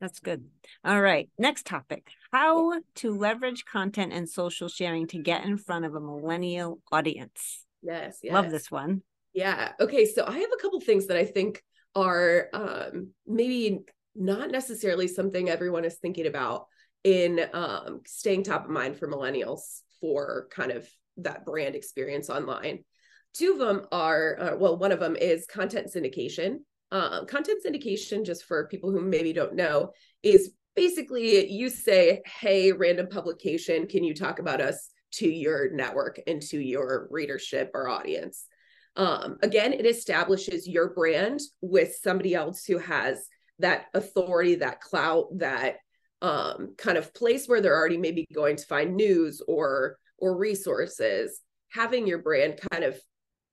that's 0.00 0.20
good 0.20 0.44
all 0.84 1.00
right 1.00 1.28
next 1.38 1.66
topic 1.66 2.08
how 2.32 2.80
to 2.94 3.16
leverage 3.16 3.64
content 3.64 4.12
and 4.12 4.28
social 4.28 4.68
sharing 4.68 5.06
to 5.06 5.18
get 5.18 5.44
in 5.44 5.56
front 5.56 5.84
of 5.84 5.94
a 5.94 6.00
millennial 6.00 6.80
audience 6.90 7.64
yes, 7.82 8.18
yes. 8.22 8.32
love 8.32 8.50
this 8.50 8.70
one 8.70 9.02
yeah 9.32 9.72
okay 9.80 10.06
so 10.06 10.24
i 10.26 10.38
have 10.38 10.50
a 10.52 10.62
couple 10.62 10.80
things 10.80 11.06
that 11.06 11.16
i 11.16 11.24
think 11.24 11.62
are 11.94 12.48
um 12.52 13.08
maybe 13.26 13.80
not 14.14 14.50
necessarily 14.50 15.06
something 15.06 15.48
everyone 15.48 15.84
is 15.84 15.96
thinking 15.96 16.26
about 16.26 16.66
in 17.04 17.40
um, 17.52 18.00
staying 18.06 18.42
top 18.42 18.64
of 18.64 18.70
mind 18.70 18.96
for 18.96 19.08
millennials 19.08 19.80
for 20.00 20.48
kind 20.50 20.72
of 20.72 20.88
that 21.18 21.44
brand 21.44 21.74
experience 21.74 22.28
online. 22.28 22.84
Two 23.32 23.52
of 23.52 23.58
them 23.58 23.86
are, 23.92 24.36
uh, 24.40 24.56
well, 24.56 24.76
one 24.76 24.92
of 24.92 25.00
them 25.00 25.16
is 25.16 25.46
content 25.46 25.88
syndication. 25.94 26.58
Uh, 26.92 27.24
content 27.24 27.62
syndication, 27.64 28.24
just 28.24 28.44
for 28.44 28.66
people 28.68 28.90
who 28.90 29.00
maybe 29.00 29.32
don't 29.32 29.54
know, 29.54 29.92
is 30.22 30.52
basically 30.74 31.50
you 31.50 31.68
say, 31.68 32.22
hey, 32.26 32.72
random 32.72 33.06
publication, 33.06 33.86
can 33.86 34.02
you 34.02 34.14
talk 34.14 34.38
about 34.38 34.60
us 34.60 34.90
to 35.12 35.28
your 35.28 35.70
network 35.72 36.20
and 36.26 36.40
to 36.40 36.58
your 36.58 37.08
readership 37.10 37.70
or 37.74 37.88
audience? 37.88 38.46
Um, 38.96 39.38
again, 39.42 39.72
it 39.72 39.86
establishes 39.86 40.66
your 40.66 40.92
brand 40.94 41.40
with 41.60 41.96
somebody 42.02 42.34
else 42.34 42.64
who 42.64 42.78
has 42.78 43.28
that 43.60 43.86
authority, 43.94 44.56
that 44.56 44.80
clout, 44.80 45.26
that 45.38 45.76
um, 46.22 46.74
kind 46.76 46.98
of 46.98 47.14
place 47.14 47.46
where 47.46 47.60
they're 47.60 47.76
already 47.76 47.96
maybe 47.96 48.26
going 48.32 48.56
to 48.56 48.66
find 48.66 48.96
news 48.96 49.40
or 49.46 49.96
or 50.18 50.36
resources, 50.36 51.40
having 51.70 52.06
your 52.06 52.18
brand 52.18 52.60
kind 52.70 52.84
of 52.84 53.00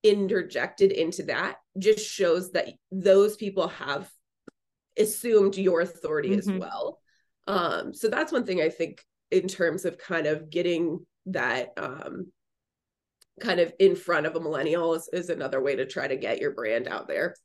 interjected 0.04 0.92
into 0.92 1.24
that 1.24 1.58
just 1.77 2.06
shows 2.06 2.51
that 2.51 2.70
those 2.92 3.36
people 3.36 3.68
have 3.68 4.10
assumed 4.98 5.58
your 5.58 5.82
authority 5.82 6.30
mm-hmm. 6.30 6.39
as 6.39 6.60
well. 6.60 7.00
Um, 7.48 7.94
so 7.94 8.10
that's 8.10 8.32
one 8.32 8.46
thing 8.46 8.62
I 8.62 8.70
think 8.70 9.04
in 9.32 9.48
terms 9.48 9.86
of 9.86 9.98
kind 9.98 10.27
of 10.27 10.50
getting 10.50 11.06
that 11.27 11.74
um, 11.77 12.32
kind 13.39 13.60
of 13.60 13.74
in 13.80 13.96
front 13.96 14.25
of 14.25 14.36
a 14.36 14.39
millennial 14.39 14.94
is, 14.96 15.10
is 15.13 15.30
another 15.30 15.62
way 15.62 15.75
to 15.75 15.86
try 15.86 16.08
to 16.08 16.16
get 16.16 16.39
your 16.39 16.51
brand 16.51 16.88
out 16.88 17.08
there. 17.08 17.36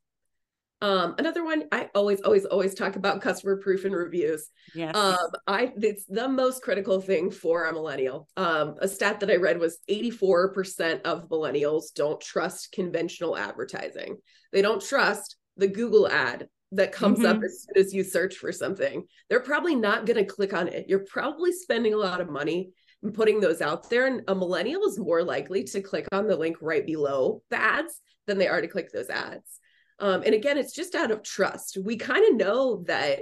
Um, 0.83 1.15
another 1.19 1.45
one 1.45 1.65
I 1.71 1.89
always, 1.95 2.21
always, 2.23 2.45
always 2.45 2.75
talk 2.75 2.97
about 2.97 3.23
customer 3.23 3.57
proof 3.57 3.85
and 3.85 3.95
reviews. 3.95 4.51
Yes. 4.75 4.97
Um, 4.97 5.17
I 5.47 5.73
it's 5.81 6.05
the 6.07 6.29
most 6.29 6.63
critical 6.63 7.01
thing 7.01 7.31
for 7.31 7.67
a 7.67 7.73
millennial. 7.73 8.29
Um, 8.37 8.75
a 8.81 8.89
stat 8.89 9.21
that 9.21 9.31
I 9.31 9.37
read 9.37 9.61
was 9.61 9.79
84% 9.89 11.03
of 11.03 11.29
millennials 11.29 11.95
don't 11.95 12.21
trust 12.21 12.73
conventional 12.73 13.37
advertising. 13.37 14.17
They 14.53 14.61
don't 14.61 14.83
trust 14.83 15.37
the 15.57 15.69
Google 15.69 16.09
ad 16.09 16.49
that 16.73 16.91
comes 16.91 17.19
mm-hmm. 17.19 17.27
up 17.27 17.45
as 17.45 17.65
soon 17.65 17.85
as 17.85 17.95
you 17.95 18.03
search 18.03 18.37
for 18.37 18.51
something. 18.51 19.07
They're 19.29 19.41
probably 19.41 19.77
not 19.77 20.05
going 20.05 20.17
to 20.17 20.25
click 20.25 20.53
on 20.53 20.67
it. 20.67 20.87
You're 20.89 21.05
probably 21.09 21.53
spending 21.53 21.95
a 21.95 21.99
lot 21.99 22.21
of 22.21 22.29
money 22.29 22.71
and 23.05 23.15
putting 23.15 23.39
those 23.39 23.61
out 23.61 23.89
there. 23.89 24.07
And 24.07 24.23
a 24.27 24.35
millennial 24.35 24.85
is 24.87 24.99
more 24.99 25.23
likely 25.23 25.63
to 25.65 25.81
click 25.81 26.09
on 26.11 26.27
the 26.27 26.37
link 26.37 26.57
right 26.61 26.85
below 26.85 27.43
the 27.51 27.61
ads 27.61 28.01
than 28.27 28.39
they 28.39 28.49
are 28.49 28.61
to 28.61 28.69
click 28.69 28.91
those 28.91 29.11
ads. 29.11 29.61
Um, 30.03 30.25
and 30.27 30.35
again, 30.35 30.59
it's 30.59 30.75
just 30.75 30.97
out 30.97 31.13
of 31.13 31.23
trust. 31.23 31.79
We 31.83 31.97
kind 31.97 32.27
of 32.29 32.37
know 32.37 32.83
that 32.89 33.21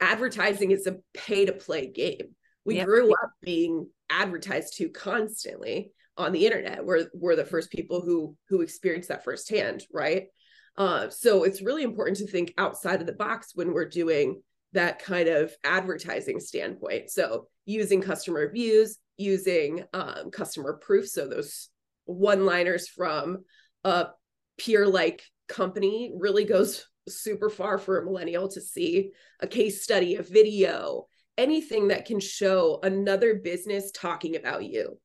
advertising 0.00 0.70
is 0.70 0.86
a 0.86 0.96
pay 1.12 1.44
to 1.44 1.52
play 1.52 1.88
game. 1.88 2.34
We 2.64 2.76
yep. 2.76 2.86
grew 2.86 3.12
up 3.12 3.30
being 3.42 3.86
advertised 4.08 4.78
to 4.78 4.88
constantly 4.88 5.92
on 6.16 6.32
the 6.32 6.46
internet. 6.46 6.84
We're, 6.84 7.06
we're 7.12 7.36
the 7.36 7.44
first 7.44 7.70
people 7.70 8.00
who 8.00 8.34
who 8.48 8.62
experienced 8.62 9.10
that 9.10 9.24
firsthand, 9.24 9.84
right? 9.92 10.28
Uh, 10.78 11.10
so 11.10 11.44
it's 11.44 11.62
really 11.62 11.82
important 11.82 12.16
to 12.18 12.26
think 12.26 12.54
outside 12.56 13.02
of 13.02 13.06
the 13.06 13.12
box 13.12 13.52
when 13.54 13.74
we're 13.74 13.88
doing 13.88 14.42
that 14.72 15.02
kind 15.02 15.28
of 15.28 15.52
advertising 15.64 16.40
standpoint. 16.40 17.10
So 17.10 17.48
using 17.66 18.00
customer 18.00 18.40
reviews, 18.40 18.98
using 19.18 19.84
um, 19.92 20.30
customer 20.30 20.80
proof. 20.80 21.08
So 21.08 21.28
those 21.28 21.68
one 22.06 22.46
liners 22.46 22.88
from 22.88 23.44
a 23.84 24.08
peer 24.58 24.86
like 24.86 25.22
company 25.48 26.12
really 26.18 26.44
goes 26.44 26.86
super 27.08 27.48
far 27.50 27.78
for 27.78 27.98
a 28.00 28.04
millennial 28.04 28.48
to 28.48 28.60
see 28.60 29.12
a 29.40 29.46
case 29.46 29.82
study, 29.82 30.16
a 30.16 30.22
video, 30.22 31.06
anything 31.38 31.88
that 31.88 32.04
can 32.04 32.18
show 32.20 32.80
another 32.82 33.34
business 33.34 33.90
talking 33.92 34.36
about 34.36 34.64
you. 34.64 34.98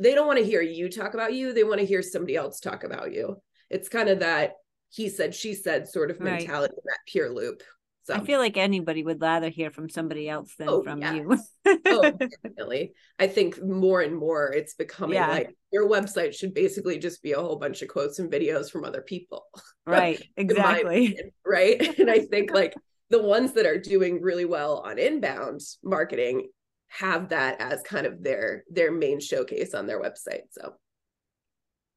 They 0.00 0.14
don't 0.14 0.26
want 0.26 0.38
to 0.38 0.44
hear 0.44 0.62
you 0.62 0.88
talk 0.88 1.14
about 1.14 1.34
you, 1.34 1.52
they 1.52 1.64
want 1.64 1.80
to 1.80 1.86
hear 1.86 2.02
somebody 2.02 2.36
else 2.36 2.60
talk 2.60 2.84
about 2.84 3.12
you. 3.12 3.36
it's 3.68 3.88
kind 3.88 4.08
of 4.08 4.20
that 4.20 4.52
he 4.90 5.08
said 5.08 5.34
she 5.34 5.54
said 5.54 5.88
sort 5.88 6.10
of 6.10 6.18
mentality 6.20 6.74
in 6.76 6.82
that 6.84 6.98
peer 7.06 7.30
loop 7.32 7.62
so 8.02 8.14
I 8.14 8.20
feel 8.24 8.40
like 8.40 8.56
anybody 8.56 9.04
would 9.04 9.20
rather 9.20 9.48
hear 9.50 9.70
from 9.70 9.88
somebody 9.88 10.28
else 10.28 10.54
than 10.56 10.68
Oh, 10.68 10.82
from 10.82 11.00
yeah. 11.00 11.14
you. 11.14 11.38
oh 11.86 12.10
definitely 12.42 12.92
i 13.18 13.26
think 13.26 13.62
more 13.62 14.00
and 14.00 14.16
more 14.16 14.52
it's 14.52 14.74
becoming 14.74 15.14
Yeah. 15.14 15.28
like 15.28 15.56
your 15.72 15.88
website 15.88 16.34
should 16.34 16.54
basically 16.54 16.98
just 16.98 17.22
be 17.22 17.32
a 17.32 17.40
whole 17.40 17.56
bunch 17.56 17.82
of 17.82 17.88
quotes 17.88 18.18
and 18.18 18.30
videos 18.30 18.70
from 18.70 18.84
other 18.84 19.02
people 19.02 19.46
right. 19.86 20.22
Exactly. 20.36 21.06
opinion, 21.06 21.30
right 21.44 21.98
and 21.98 22.10
i 22.10 22.18
think 22.20 22.50
like 22.52 22.74
the 23.10 23.22
ones 23.22 23.52
that 23.52 23.66
are 23.66 23.78
doing 23.78 24.20
really 24.22 24.44
well 24.44 24.78
on 24.86 24.98
inbound 24.98 25.60
marketing 25.82 26.48
have 26.88 27.28
that 27.28 27.60
as 27.60 27.82
kind 27.82 28.06
of 28.06 28.22
their 28.22 28.64
their 28.70 28.90
main 28.92 29.20
showcase 29.20 29.74
on 29.74 29.86
their 29.86 30.00
website 30.00 30.42
so 30.50 30.74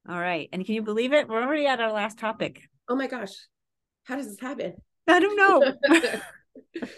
All 0.08 0.20
right. 0.20 0.48
And 0.52 0.64
can 0.66 0.74
you 0.74 0.82
believe 0.82 1.12
it? 1.14 1.28
We're 1.28 1.42
already 1.42 1.66
at 1.66 1.80
our 1.80 1.90
last 1.92 2.18
topic. 2.18 2.60
oh 2.88 2.94
my 2.94 3.06
gosh 3.08 3.32
how 4.04 4.16
does 4.16 4.26
this 4.28 4.40
happen 4.40 4.74
I 5.06 5.20
don't 5.20 5.36
know. 5.36 6.90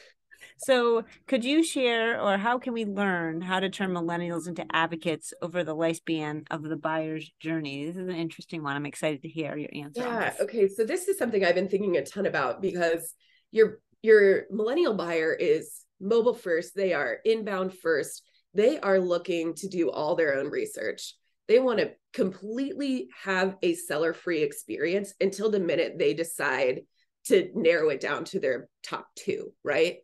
So, 0.58 1.04
could 1.26 1.44
you 1.44 1.62
share, 1.62 2.20
or 2.20 2.38
how 2.38 2.58
can 2.58 2.72
we 2.72 2.84
learn 2.84 3.40
how 3.42 3.60
to 3.60 3.68
turn 3.68 3.90
millennials 3.90 4.48
into 4.48 4.64
advocates 4.72 5.34
over 5.42 5.62
the 5.62 5.76
lifespan 5.76 6.46
of 6.50 6.62
the 6.62 6.76
buyer's 6.76 7.30
journey? 7.40 7.86
This 7.86 7.96
is 7.96 8.08
an 8.08 8.16
interesting 8.16 8.62
one. 8.62 8.74
I'm 8.74 8.86
excited 8.86 9.22
to 9.22 9.28
hear 9.28 9.56
your 9.56 9.70
answer. 9.74 10.00
Yeah. 10.00 10.32
Okay. 10.40 10.68
So 10.68 10.84
this 10.84 11.08
is 11.08 11.18
something 11.18 11.44
I've 11.44 11.54
been 11.54 11.68
thinking 11.68 11.96
a 11.96 12.04
ton 12.04 12.26
about 12.26 12.62
because 12.62 13.14
your 13.50 13.80
your 14.02 14.44
millennial 14.50 14.94
buyer 14.94 15.34
is 15.34 15.82
mobile 16.00 16.34
first. 16.34 16.74
They 16.74 16.94
are 16.94 17.18
inbound 17.24 17.74
first. 17.74 18.22
They 18.54 18.78
are 18.80 18.98
looking 18.98 19.54
to 19.56 19.68
do 19.68 19.90
all 19.90 20.14
their 20.14 20.38
own 20.38 20.48
research. 20.50 21.14
They 21.48 21.58
want 21.58 21.78
to 21.78 21.92
completely 22.12 23.08
have 23.22 23.56
a 23.62 23.74
seller 23.74 24.12
free 24.12 24.42
experience 24.42 25.12
until 25.20 25.50
the 25.50 25.60
minute 25.60 25.98
they 25.98 26.14
decide 26.14 26.80
to 27.26 27.50
narrow 27.54 27.90
it 27.90 28.00
down 28.00 28.24
to 28.24 28.40
their 28.40 28.68
top 28.82 29.06
two, 29.16 29.52
right? 29.62 29.96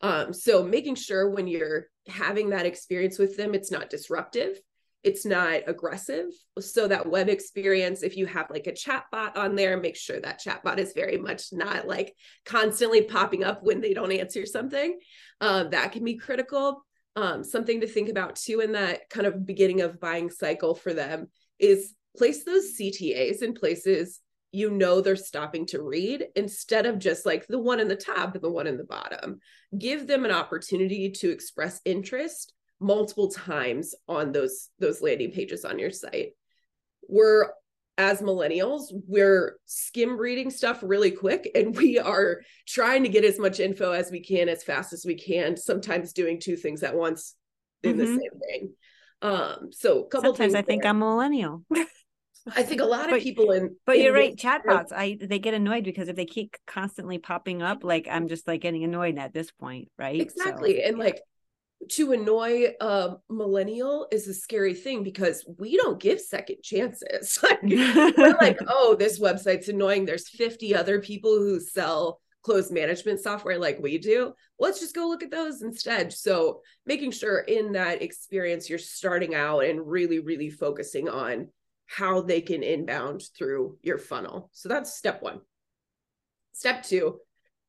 Um, 0.00 0.32
so 0.32 0.62
making 0.62 0.94
sure 0.94 1.28
when 1.30 1.46
you're 1.46 1.86
having 2.08 2.50
that 2.50 2.66
experience 2.66 3.18
with 3.18 3.36
them, 3.36 3.54
it's 3.54 3.70
not 3.70 3.90
disruptive 3.90 4.58
it's 5.02 5.24
not 5.24 5.62
aggressive. 5.66 6.26
So 6.58 6.88
that 6.88 7.08
web 7.08 7.28
experience, 7.28 8.02
if 8.02 8.16
you 8.16 8.26
have 8.26 8.50
like 8.50 8.66
a 8.66 8.74
chat 8.74 9.04
bot 9.10 9.36
on 9.36 9.54
there, 9.54 9.78
make 9.78 9.96
sure 9.96 10.20
that 10.20 10.40
chat 10.40 10.62
bot 10.62 10.78
is 10.78 10.92
very 10.92 11.16
much 11.16 11.52
not 11.52 11.86
like 11.86 12.14
constantly 12.44 13.02
popping 13.02 13.42
up 13.42 13.62
when 13.62 13.80
they 13.80 13.94
don't 13.94 14.12
answer 14.12 14.44
something. 14.44 14.98
Um, 15.40 15.70
that 15.70 15.92
can 15.92 16.04
be 16.04 16.16
critical. 16.16 16.84
Um, 17.16 17.44
something 17.44 17.80
to 17.80 17.86
think 17.86 18.08
about 18.08 18.36
too 18.36 18.60
in 18.60 18.72
that 18.72 19.08
kind 19.08 19.26
of 19.26 19.46
beginning 19.46 19.80
of 19.80 20.00
buying 20.00 20.30
cycle 20.30 20.74
for 20.74 20.92
them 20.92 21.28
is 21.58 21.94
place 22.16 22.44
those 22.44 22.76
CTAs 22.78 23.42
in 23.42 23.54
places 23.54 24.20
you 24.52 24.70
know 24.70 25.00
they're 25.00 25.16
stopping 25.16 25.66
to 25.66 25.82
read 25.82 26.26
instead 26.36 26.86
of 26.86 26.98
just 26.98 27.24
like 27.24 27.46
the 27.46 27.58
one 27.58 27.80
in 27.80 27.88
the 27.88 27.96
top 27.96 28.34
and 28.34 28.42
the 28.42 28.50
one 28.50 28.66
in 28.66 28.76
the 28.76 28.84
bottom. 28.84 29.38
Give 29.78 30.06
them 30.06 30.24
an 30.24 30.30
opportunity 30.32 31.10
to 31.10 31.30
express 31.30 31.80
interest 31.84 32.52
multiple 32.80 33.30
times 33.30 33.94
on 34.08 34.32
those 34.32 34.68
those 34.78 35.02
landing 35.02 35.30
pages 35.30 35.64
on 35.66 35.78
your 35.78 35.90
site 35.90 36.30
we're 37.08 37.50
as 37.98 38.22
millennials 38.22 38.84
we're 39.06 39.58
skim 39.66 40.16
reading 40.16 40.48
stuff 40.48 40.78
really 40.82 41.10
quick 41.10 41.50
and 41.54 41.76
we 41.76 41.98
are 41.98 42.40
trying 42.66 43.02
to 43.02 43.10
get 43.10 43.22
as 43.24 43.38
much 43.38 43.60
info 43.60 43.92
as 43.92 44.10
we 44.10 44.20
can 44.20 44.48
as 44.48 44.62
fast 44.64 44.94
as 44.94 45.04
we 45.04 45.14
can 45.14 45.56
sometimes 45.58 46.14
doing 46.14 46.40
two 46.40 46.56
things 46.56 46.82
at 46.82 46.94
once 46.96 47.34
in 47.82 47.98
the 47.98 48.04
Mhm. 48.04 48.16
same 48.16 48.40
thing 48.48 48.72
um 49.20 49.68
so 49.72 50.04
a 50.04 50.08
couple 50.08 50.30
Sometimes 50.34 50.54
I 50.54 50.62
think 50.62 50.82
there. 50.82 50.90
I'm 50.90 51.02
a 51.02 51.06
millennial. 51.06 51.62
i 52.56 52.62
think 52.62 52.80
a 52.80 52.84
lot 52.84 53.04
of 53.04 53.10
But- 53.10 53.22
people 53.22 53.50
in 53.52 53.76
But 53.86 53.96
in 53.96 54.02
you're 54.02 54.14
right, 54.14 54.36
chatbots. 54.36 54.92
I 54.92 55.18
they 55.20 55.38
get 55.38 55.54
annoyed 55.54 55.84
because 55.84 56.08
if 56.08 56.16
they 56.16 56.26
keep 56.26 56.56
constantly 56.66 57.18
popping 57.18 57.62
up, 57.62 57.84
like 57.84 58.08
I'm 58.10 58.28
just 58.28 58.46
like 58.48 58.60
getting 58.60 58.84
annoyed 58.84 59.18
at 59.18 59.32
this 59.32 59.50
point, 59.50 59.88
right? 59.98 60.18
So, 60.18 60.22
exactly 60.22 60.82
and 60.82 60.96
yeah. 60.96 61.04
like 61.04 61.20
to 61.88 62.12
annoy 62.12 62.72
a 62.80 63.14
millennial 63.30 64.06
is 64.12 64.28
a 64.28 64.34
scary 64.34 64.74
thing 64.74 65.02
because 65.02 65.44
we 65.58 65.76
don't 65.78 65.98
give 65.98 66.20
second 66.20 66.56
chances 66.62 67.38
like 67.42 67.60
we're 67.62 68.36
like 68.40 68.58
oh 68.68 68.94
this 68.98 69.18
website's 69.18 69.68
annoying 69.68 70.04
there's 70.04 70.28
50 70.28 70.74
other 70.74 71.00
people 71.00 71.36
who 71.38 71.58
sell 71.58 72.20
closed 72.42 72.70
management 72.72 73.20
software 73.20 73.58
like 73.58 73.78
we 73.80 73.96
do 73.98 74.32
let's 74.58 74.80
just 74.80 74.94
go 74.94 75.08
look 75.08 75.22
at 75.22 75.30
those 75.30 75.62
instead 75.62 76.12
so 76.12 76.60
making 76.84 77.10
sure 77.10 77.38
in 77.40 77.72
that 77.72 78.02
experience 78.02 78.68
you're 78.68 78.78
starting 78.78 79.34
out 79.34 79.64
and 79.64 79.86
really 79.86 80.18
really 80.20 80.50
focusing 80.50 81.08
on 81.08 81.48
how 81.90 82.22
they 82.22 82.40
can 82.40 82.62
inbound 82.62 83.22
through 83.36 83.76
your 83.82 83.98
funnel 83.98 84.50
so 84.52 84.68
that's 84.68 84.96
step 84.96 85.22
one 85.22 85.40
step 86.52 86.82
two 86.82 87.18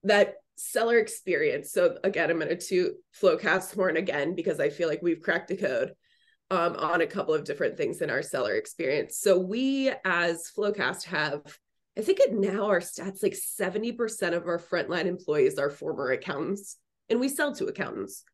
that 0.04 0.36
seller 0.56 0.98
experience 0.98 1.72
so 1.72 1.98
again 2.04 2.30
i'm 2.30 2.38
going 2.38 2.50
to 2.50 2.56
toot 2.56 2.94
FloQast 3.20 3.74
horn 3.76 3.98
again 3.98 4.36
because 4.36 4.60
i 4.60 4.70
feel 4.70 4.88
like 4.88 5.02
we've 5.02 5.22
cracked 5.22 5.48
the 5.48 5.58
code 5.58 5.94
um, 6.52 6.76
on 6.76 7.00
a 7.00 7.08
couple 7.08 7.34
of 7.34 7.46
different 7.46 7.78
things 7.78 8.02
in 8.02 8.10
our 8.10 8.22
seller 8.22 8.56
experience. 8.56 9.18
So 9.18 9.40
we 9.40 9.92
as 10.04 10.52
FloQast 10.56 11.06
have, 11.06 11.42
I 11.98 12.02
think 12.02 12.20
it 12.20 12.34
now 12.34 12.66
our 12.66 12.82
stats 12.82 13.24
like 13.24 13.34
70% 13.34 14.34
of 14.34 14.46
our 14.48 14.60
frontline 14.60 15.06
employees 15.06 15.58
are 15.58 15.70
former 15.70 16.12
accountants 16.12 16.76
and 17.10 17.22
we 17.22 17.30
sell 17.30 17.56
to 17.56 17.68
accountants. 17.68 18.26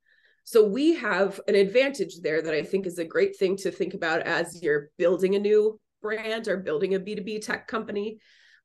So 0.48 0.64
we 0.64 0.96
have 0.96 1.42
an 1.50 1.56
advantage 1.56 2.22
there 2.22 2.42
that 2.42 2.54
I 2.54 2.64
think 2.64 2.88
is 2.88 3.00
a 3.00 3.04
great 3.04 3.36
thing 3.36 3.58
to 3.58 3.70
think 3.70 3.94
about 3.94 4.22
as 4.22 4.64
you're 4.64 4.92
building 4.98 5.36
a 5.36 5.40
new 5.40 5.78
brand 6.02 6.48
or 6.48 6.56
building 6.56 6.96
a 6.96 7.02
B2B 7.02 7.46
tech 7.46 7.68
company. 7.68 8.20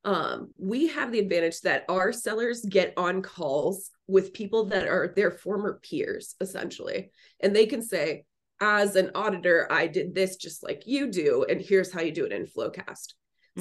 Um, 0.05 0.53
we 0.57 0.87
have 0.87 1.11
the 1.11 1.19
advantage 1.19 1.59
that 1.63 1.83
our 1.89 2.13
sellers 2.13 2.61
get 2.61 2.93
on 2.95 3.21
calls 3.21 3.91
with 4.07 4.31
people 4.31 4.67
that 4.67 4.87
are 4.87 5.11
their 5.13 5.29
former 5.29 5.81
peers, 5.83 6.35
essentially. 6.39 7.11
And 7.41 7.53
they 7.53 7.65
can 7.65 7.81
say, 7.81 8.23
as 8.61 8.95
an 8.95 9.11
auditor, 9.13 9.67
I 9.69 9.87
did 9.87 10.15
this 10.15 10.37
just 10.37 10.63
like 10.63 10.83
you 10.85 11.11
do, 11.11 11.45
and 11.49 11.59
here's 11.59 11.91
how 11.91 11.99
you 11.99 12.13
do 12.13 12.23
it 12.23 12.31
in 12.31 12.45
FloQast. 12.45 13.13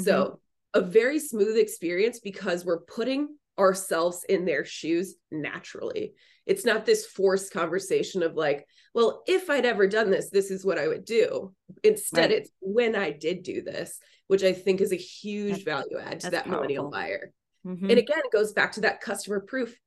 So, 0.05 0.39
a 0.75 0.81
very 0.81 1.19
smooth 1.19 1.57
experience 1.59 2.21
because 2.21 2.65
we're 2.65 2.83
putting 2.83 3.37
ourselves 3.59 4.25
in 4.29 4.45
their 4.45 4.65
shoes 4.65 5.17
naturally. 5.33 6.15
It's 6.47 6.65
not 6.65 6.85
this 6.87 7.07
forced 7.07 7.53
conversation 7.53 8.23
of 8.23 8.35
like, 8.35 8.67
well, 8.95 9.23
if 9.27 9.49
I'd 9.49 9.65
ever 9.65 9.87
done 9.87 10.11
this, 10.11 10.29
this 10.31 10.51
is 10.51 10.65
what 10.65 10.79
I 10.79 10.89
would 10.89 11.05
do. 11.05 11.55
Instead, 11.85 12.31
Right. 12.31 12.39
it's 12.39 12.51
when 12.61 12.97
I 12.97 13.11
did 13.11 13.43
do 13.43 13.63
this, 13.63 13.99
which 14.27 14.43
I 14.43 14.53
think 14.53 14.81
is 14.81 14.93
a 14.93 14.97
huge 14.97 15.65
That's- 15.65 15.85
value 15.89 15.99
add 15.99 16.21
to 16.21 16.31
that 16.31 16.49
millennial 16.49 16.91
powerful. 16.91 16.91
buyer. 16.91 17.33
Mhm. 17.65 17.91
And 17.91 17.99
again, 17.99 18.19
it 18.25 18.33
goes 18.33 18.53
back 18.53 18.73
to 18.73 18.81
that 18.83 19.01
customer 19.01 19.41
proof. 19.41 19.79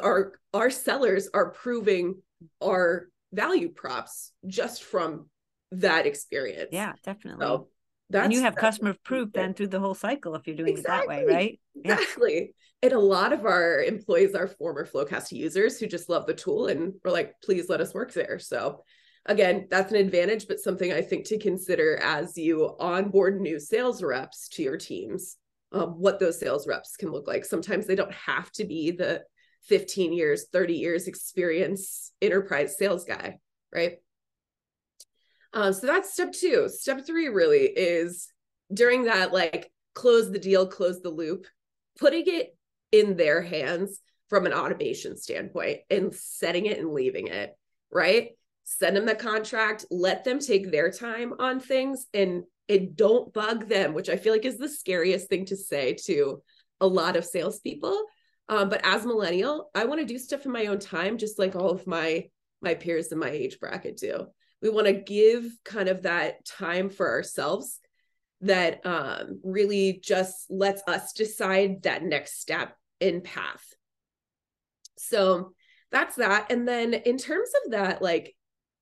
Our 0.00 0.38
our 0.54 0.70
sellers 0.70 1.28
are 1.32 1.50
proving 1.50 2.22
our 2.62 3.08
value 3.32 3.70
props 3.70 4.32
just 4.46 4.82
from 4.84 5.30
that 5.72 6.06
experience. 6.06 6.68
yeah, 6.72 6.92
definitely. 7.02 7.44
So 7.44 7.68
that's 8.10 8.24
and 8.26 8.32
you 8.34 8.42
have 8.42 8.54
customer 8.54 8.94
proof 9.02 9.32
then 9.32 9.54
through 9.54 9.68
the 9.68 9.80
whole 9.80 9.94
cycle 9.94 10.34
if 10.34 10.46
you're 10.46 10.56
doing 10.56 10.76
it 10.76 10.84
that 10.84 11.06
way, 11.08 11.22
Exactly. 11.22 11.34
right? 11.34 11.60
Yeah. 11.74 11.92
Exactly. 11.94 12.54
And 12.82 12.92
a 12.92 12.98
lot 12.98 13.32
of 13.32 13.46
our 13.46 13.80
employees 13.80 14.34
are 14.34 14.48
former 14.48 14.84
FloQast 14.84 15.30
users 15.30 15.78
who 15.78 15.86
just 15.86 16.08
love 16.08 16.26
the 16.26 16.34
tool 16.34 16.66
and 16.66 16.94
are 17.04 17.12
like, 17.12 17.34
please 17.42 17.68
let 17.68 17.80
us 17.80 17.94
work 17.94 18.12
there. 18.12 18.40
So 18.40 18.82
again, 19.26 19.68
that's 19.70 19.92
an 19.92 19.98
advantage, 19.98 20.48
but 20.48 20.58
something 20.58 20.92
I 20.92 21.00
think 21.00 21.26
to 21.26 21.38
consider 21.38 22.00
as 22.02 22.36
you 22.36 22.74
onboard 22.80 23.40
new 23.40 23.60
sales 23.60 24.02
reps 24.02 24.48
to 24.50 24.62
your 24.62 24.76
teams, 24.76 25.36
um, 25.70 25.90
what 25.90 26.18
those 26.18 26.40
sales 26.40 26.66
reps 26.66 26.96
can 26.96 27.12
look 27.12 27.28
like. 27.28 27.44
Sometimes 27.44 27.86
they 27.86 27.94
don't 27.94 28.12
have 28.12 28.50
to 28.52 28.64
be 28.64 28.90
the 28.90 29.22
15 29.68 30.12
years, 30.12 30.46
30 30.52 30.74
years 30.74 31.06
experience 31.06 32.12
enterprise 32.20 32.76
sales 32.76 33.04
guy, 33.04 33.38
right? 33.72 33.98
Uh, 35.54 35.70
so 35.70 35.86
that's 35.86 36.12
step 36.12 36.32
two. 36.32 36.68
Step 36.68 37.06
three 37.06 37.28
really 37.28 37.64
is 37.64 38.28
during 38.72 39.04
that, 39.04 39.32
like 39.32 39.70
close 39.94 40.32
the 40.32 40.38
deal, 40.38 40.66
close 40.66 41.00
the 41.00 41.10
loop, 41.10 41.46
putting 41.98 42.24
it 42.26 42.56
in 42.92 43.16
their 43.16 43.42
hands 43.42 43.98
from 44.28 44.46
an 44.46 44.52
automation 44.52 45.16
standpoint 45.16 45.80
and 45.90 46.14
setting 46.14 46.66
it 46.66 46.78
and 46.78 46.92
leaving 46.92 47.26
it, 47.26 47.56
right? 47.90 48.30
Send 48.64 48.96
them 48.96 49.06
the 49.06 49.14
contract, 49.14 49.84
let 49.90 50.24
them 50.24 50.38
take 50.38 50.70
their 50.70 50.90
time 50.90 51.34
on 51.38 51.60
things 51.60 52.06
and 52.14 52.44
and 52.68 52.96
don't 52.96 53.34
bug 53.34 53.68
them, 53.68 53.92
which 53.92 54.08
I 54.08 54.16
feel 54.16 54.32
like 54.32 54.44
is 54.44 54.56
the 54.56 54.68
scariest 54.68 55.28
thing 55.28 55.46
to 55.46 55.56
say 55.56 55.94
to 56.04 56.42
a 56.80 56.86
lot 56.86 57.16
of 57.16 57.24
salespeople. 57.24 58.04
Um, 58.48 58.68
but 58.68 58.80
as 58.84 59.04
millennial, 59.04 59.70
I 59.74 59.84
want 59.84 60.00
to 60.00 60.06
do 60.06 60.18
stuff 60.18 60.46
in 60.46 60.52
my 60.52 60.66
own 60.66 60.78
time, 60.78 61.18
just 61.18 61.38
like 61.38 61.56
all 61.56 61.70
of 61.70 61.86
my 61.86 62.28
my 62.60 62.74
peers 62.74 63.10
in 63.10 63.18
my 63.18 63.28
age 63.28 63.58
bracket 63.60 63.96
do. 63.96 64.26
We 64.62 64.70
want 64.70 64.86
to 64.86 64.92
give 64.92 65.44
kind 65.64 65.88
of 65.88 66.02
that 66.02 66.44
time 66.46 66.88
for 66.88 67.10
ourselves 67.10 67.80
that 68.42 68.84
um, 68.86 69.40
really 69.42 70.00
just 70.02 70.50
lets 70.50 70.82
us 70.86 71.12
decide 71.12 71.82
that 71.82 72.02
next 72.02 72.40
step 72.40 72.76
in 73.02 73.20
path. 73.20 73.64
So 74.98 75.52
that's 75.90 76.16
that. 76.16 76.50
And 76.50 76.66
then 76.66 76.94
in 76.94 77.18
terms 77.18 77.50
of 77.64 77.72
that, 77.72 78.00
like 78.00 78.34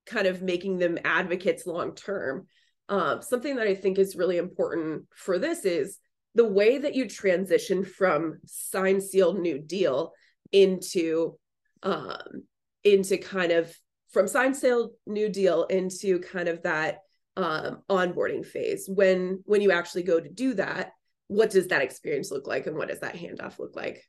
kind 0.05 0.27
of 0.27 0.41
making 0.41 0.77
them 0.77 0.97
advocates 1.03 1.65
long 1.65 1.95
term, 1.95 2.47
um, 2.89 3.21
something 3.21 3.55
that 3.55 3.67
I 3.67 3.75
think 3.75 3.97
is 3.97 4.15
really 4.15 4.37
important 4.37 5.05
for 5.15 5.39
this 5.39 5.65
is 5.65 5.97
the 6.35 6.47
way 6.47 6.77
that 6.77 6.95
you 6.95 7.07
transition 7.07 7.83
from 7.83 8.39
sign 8.45 9.01
sealed 9.01 9.39
new 9.39 9.59
deal 9.59 10.13
into 10.51 11.37
um 11.83 12.43
into 12.83 13.17
kind 13.17 13.51
of 13.51 13.73
from 14.11 14.27
sign 14.27 14.53
sale 14.53 14.91
new 15.07 15.29
deal 15.29 15.63
into 15.63 16.19
kind 16.19 16.47
of 16.47 16.61
that 16.63 16.99
um 17.37 17.81
onboarding 17.89 18.45
phase 18.45 18.85
when 18.87 19.41
when 19.45 19.61
you 19.61 19.71
actually 19.71 20.03
go 20.03 20.19
to 20.19 20.29
do 20.29 20.53
that 20.53 20.91
what 21.27 21.49
does 21.49 21.67
that 21.67 21.81
experience 21.81 22.29
look 22.29 22.45
like 22.45 22.67
and 22.67 22.75
what 22.75 22.89
does 22.89 22.99
that 22.99 23.15
handoff 23.15 23.57
look 23.57 23.75
like 23.75 24.03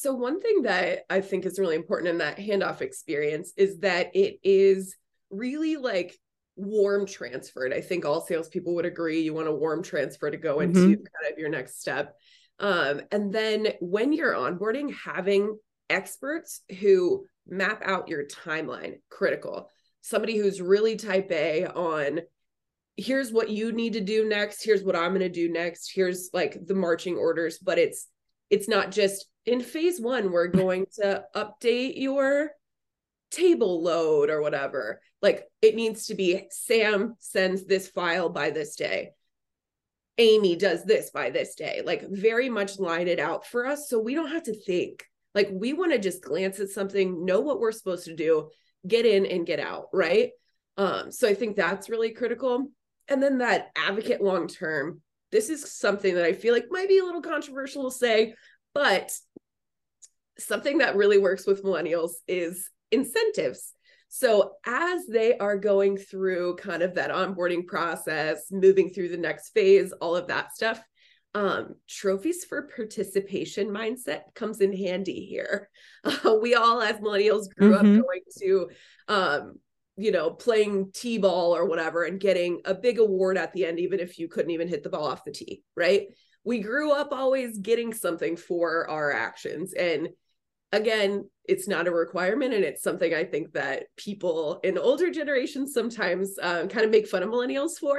so 0.00 0.14
one 0.14 0.40
thing 0.40 0.62
that 0.62 1.00
i 1.10 1.20
think 1.20 1.44
is 1.44 1.58
really 1.58 1.76
important 1.76 2.08
in 2.08 2.18
that 2.18 2.38
handoff 2.38 2.80
experience 2.80 3.52
is 3.56 3.80
that 3.80 4.14
it 4.14 4.38
is 4.42 4.96
really 5.30 5.76
like 5.76 6.18
warm 6.60 7.06
transferred. 7.06 7.72
I 7.72 7.80
think 7.80 8.04
all 8.04 8.20
salespeople 8.20 8.74
would 8.74 8.84
agree 8.84 9.22
you 9.22 9.34
want 9.34 9.48
a 9.48 9.54
warm 9.54 9.82
transfer 9.82 10.30
to 10.30 10.36
go 10.36 10.60
into 10.60 10.80
mm-hmm. 10.80 10.92
kind 10.92 11.32
of 11.32 11.38
your 11.38 11.48
next 11.48 11.80
step. 11.80 12.16
Um, 12.58 13.02
and 13.10 13.32
then 13.32 13.68
when 13.80 14.12
you're 14.12 14.34
onboarding, 14.34 14.94
having 14.94 15.58
experts 15.88 16.60
who 16.80 17.26
map 17.48 17.82
out 17.84 18.08
your 18.08 18.26
timeline, 18.26 19.00
critical. 19.08 19.70
Somebody 20.02 20.36
who's 20.36 20.60
really 20.60 20.96
type 20.96 21.30
A 21.30 21.66
on 21.66 22.20
here's 22.96 23.32
what 23.32 23.48
you 23.48 23.72
need 23.72 23.94
to 23.94 24.00
do 24.00 24.28
next, 24.28 24.62
here's 24.62 24.82
what 24.82 24.96
I'm 24.96 25.10
going 25.10 25.20
to 25.20 25.28
do 25.30 25.50
next, 25.50 25.90
here's 25.94 26.30
like 26.34 26.58
the 26.66 26.74
marching 26.74 27.16
orders, 27.16 27.58
but 27.58 27.78
it's 27.78 28.06
it's 28.50 28.68
not 28.68 28.90
just 28.90 29.26
in 29.46 29.60
phase 29.60 30.00
1 30.00 30.30
we're 30.30 30.48
going 30.48 30.86
to 30.96 31.24
update 31.34 31.94
your 31.96 32.50
table 33.30 33.82
load 33.82 34.28
or 34.28 34.42
whatever 34.42 35.00
like 35.22 35.46
it 35.60 35.74
needs 35.74 36.06
to 36.06 36.14
be 36.14 36.46
Sam 36.50 37.14
sends 37.18 37.64
this 37.64 37.88
file 37.88 38.28
by 38.28 38.50
this 38.50 38.76
day. 38.76 39.10
Amy 40.18 40.56
does 40.56 40.84
this 40.84 41.10
by 41.10 41.30
this 41.30 41.54
day. 41.54 41.82
Like 41.84 42.08
very 42.08 42.48
much 42.48 42.78
line 42.78 43.08
it 43.08 43.18
out 43.18 43.46
for 43.46 43.66
us 43.66 43.88
so 43.88 43.98
we 43.98 44.14
don't 44.14 44.32
have 44.32 44.44
to 44.44 44.54
think. 44.54 45.04
Like 45.34 45.48
we 45.52 45.72
want 45.72 45.92
to 45.92 45.98
just 45.98 46.22
glance 46.22 46.58
at 46.60 46.70
something, 46.70 47.24
know 47.24 47.40
what 47.40 47.60
we're 47.60 47.72
supposed 47.72 48.06
to 48.06 48.16
do, 48.16 48.50
get 48.86 49.06
in 49.06 49.26
and 49.26 49.46
get 49.46 49.60
out, 49.60 49.86
right? 49.92 50.30
Um 50.76 51.12
so 51.12 51.28
I 51.28 51.34
think 51.34 51.56
that's 51.56 51.90
really 51.90 52.12
critical. 52.12 52.68
And 53.08 53.22
then 53.22 53.38
that 53.38 53.70
advocate 53.76 54.22
long 54.22 54.48
term. 54.48 55.02
This 55.32 55.50
is 55.50 55.72
something 55.72 56.14
that 56.14 56.24
I 56.24 56.32
feel 56.32 56.54
like 56.54 56.66
might 56.70 56.88
be 56.88 56.98
a 56.98 57.04
little 57.04 57.22
controversial 57.22 57.90
to 57.90 57.96
say, 57.96 58.34
but 58.74 59.12
something 60.38 60.78
that 60.78 60.96
really 60.96 61.18
works 61.18 61.46
with 61.46 61.64
millennials 61.64 62.12
is 62.26 62.68
incentives. 62.90 63.74
So, 64.08 64.54
as 64.66 65.06
they 65.06 65.38
are 65.38 65.56
going 65.56 65.96
through 65.96 66.56
kind 66.56 66.82
of 66.82 66.96
that 66.96 67.10
onboarding 67.10 67.66
process, 67.66 68.46
moving 68.50 68.90
through 68.90 69.10
the 69.10 69.16
next 69.16 69.50
phase, 69.50 69.92
all 69.92 70.16
of 70.16 70.26
that 70.26 70.52
stuff, 70.52 70.82
um, 71.34 71.76
trophies 71.88 72.44
for 72.44 72.68
participation 72.74 73.68
mindset 73.68 74.22
comes 74.34 74.60
in 74.60 74.76
handy 74.76 75.26
here. 75.26 75.68
Uh, 76.02 76.34
we 76.42 76.54
all, 76.54 76.82
as 76.82 76.96
millennials, 76.96 77.54
grew 77.56 77.76
mm-hmm. 77.76 77.98
up 77.98 78.04
going 78.04 78.20
to, 78.40 78.70
um, 79.06 79.54
you 80.00 80.12
know, 80.12 80.30
playing 80.30 80.90
t 80.92 81.18
ball 81.18 81.54
or 81.54 81.64
whatever 81.66 82.04
and 82.04 82.20
getting 82.20 82.60
a 82.64 82.74
big 82.74 82.98
award 82.98 83.36
at 83.36 83.52
the 83.52 83.66
end, 83.66 83.78
even 83.78 84.00
if 84.00 84.18
you 84.18 84.28
couldn't 84.28 84.50
even 84.50 84.68
hit 84.68 84.82
the 84.82 84.90
ball 84.90 85.06
off 85.06 85.24
the 85.24 85.32
tee, 85.32 85.62
right? 85.76 86.08
We 86.44 86.60
grew 86.60 86.92
up 86.92 87.12
always 87.12 87.58
getting 87.58 87.92
something 87.92 88.36
for 88.36 88.88
our 88.88 89.12
actions. 89.12 89.74
And 89.74 90.08
again, 90.72 91.24
it's 91.50 91.66
not 91.66 91.88
a 91.88 91.90
requirement 91.90 92.54
and 92.54 92.64
it's 92.64 92.82
something 92.82 93.12
i 93.12 93.24
think 93.24 93.52
that 93.52 93.84
people 93.96 94.60
in 94.62 94.78
older 94.78 95.10
generations 95.10 95.74
sometimes 95.74 96.38
um, 96.40 96.68
kind 96.68 96.84
of 96.84 96.90
make 96.90 97.08
fun 97.08 97.24
of 97.24 97.28
millennials 97.28 97.72
for 97.78 97.98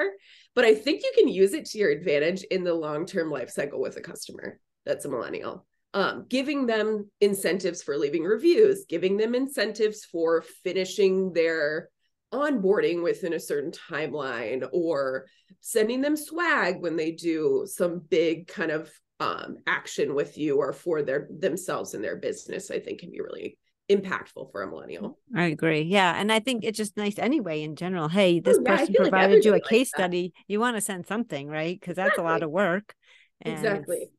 but 0.56 0.64
i 0.64 0.74
think 0.74 1.04
you 1.04 1.12
can 1.16 1.28
use 1.28 1.54
it 1.54 1.66
to 1.66 1.78
your 1.78 1.92
advantage 1.92 2.44
in 2.44 2.64
the 2.64 2.74
long-term 2.74 3.30
life 3.30 3.50
cycle 3.50 3.82
with 3.82 3.98
a 3.98 4.02
customer 4.02 4.58
that's 4.86 5.06
a 5.06 5.10
millennial 5.10 5.66
um, 5.94 6.26
giving 6.30 6.66
them 6.66 7.12
incentives 7.20 7.84
for 7.84 7.98
leaving 7.98 8.24
reviews 8.24 8.86
giving 8.88 9.18
them 9.18 9.36
incentives 9.36 10.06
for 10.06 10.42
finishing 10.64 11.34
their 11.34 11.90
onboarding 12.34 13.04
within 13.04 13.34
a 13.34 13.40
certain 13.40 13.72
timeline 13.72 14.68
or 14.72 15.26
sending 15.60 16.02
them 16.02 16.16
swag 16.16 16.82
when 16.82 16.96
they 16.96 17.12
do 17.12 17.66
some 17.68 18.00
big 18.10 18.48
kind 18.48 18.72
of 18.72 18.92
um, 19.20 19.58
action 19.68 20.16
with 20.16 20.38
you 20.38 20.58
or 20.58 20.74
for 20.74 21.04
their 21.04 21.28
themselves 21.30 21.94
and 21.94 22.04
their 22.04 22.16
business, 22.16 22.72
I 22.72 22.80
think 22.80 23.00
can 23.00 23.12
be 23.12 23.22
really 23.22 23.58
impactful 23.90 24.52
for 24.52 24.64
a 24.64 24.68
millennial. 24.68 25.20
I 25.36 25.46
agree. 25.46 25.82
Yeah. 25.82 26.14
And 26.18 26.32
I 26.32 26.40
think 26.40 26.64
it's 26.64 26.78
just 26.78 26.98
nice 26.98 27.20
anyway 27.20 27.62
in 27.62 27.76
general. 27.76 28.08
Hey, 28.08 28.40
this 28.40 28.58
oh, 28.58 28.64
yeah, 28.66 28.78
person 28.78 28.96
provided 28.96 29.36
like 29.36 29.46
you 29.46 29.54
a 29.54 29.60
case 29.60 29.90
study. 29.90 30.34
You 30.48 30.60
want 30.60 30.78
to 30.78 30.82
send 30.82 31.06
something, 31.06 31.48
right? 31.48 31.80
Because 31.80 31.96
that's 31.96 32.14
exactly. 32.14 32.24
a 32.24 32.32
lot 32.32 32.44
of 32.44 32.52
work. 32.52 32.96
exactly. 33.42 34.10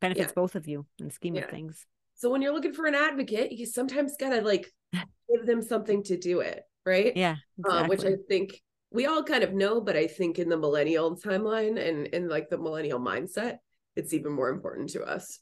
Benefits 0.00 0.28
yeah. 0.28 0.34
both 0.34 0.56
of 0.56 0.66
you 0.66 0.84
in 0.98 1.06
the 1.06 1.12
scheme 1.12 1.36
yeah. 1.36 1.44
of 1.44 1.50
things. 1.50 1.86
So 2.16 2.30
when 2.30 2.42
you're 2.42 2.52
looking 2.52 2.72
for 2.72 2.86
an 2.86 2.94
advocate, 2.94 3.52
you 3.52 3.66
sometimes 3.66 4.16
gotta 4.18 4.40
like 4.42 4.72
give 4.92 5.46
them 5.46 5.62
something 5.62 6.02
to 6.04 6.16
do 6.16 6.40
it, 6.40 6.62
right? 6.84 7.16
Yeah. 7.16 7.36
Exactly. 7.58 7.82
Um, 7.82 7.88
which 7.88 8.04
I 8.04 8.16
think 8.28 8.60
we 8.90 9.06
all 9.06 9.22
kind 9.22 9.42
of 9.42 9.52
know, 9.52 9.80
but 9.80 9.96
I 9.96 10.06
think 10.06 10.38
in 10.38 10.48
the 10.48 10.56
millennial 10.56 11.16
timeline 11.16 11.78
and 11.82 12.06
in 12.08 12.28
like 12.28 12.50
the 12.50 12.58
millennial 12.58 13.00
mindset, 13.00 13.58
it's 13.96 14.14
even 14.14 14.32
more 14.32 14.48
important 14.48 14.90
to 14.90 15.02
us. 15.02 15.38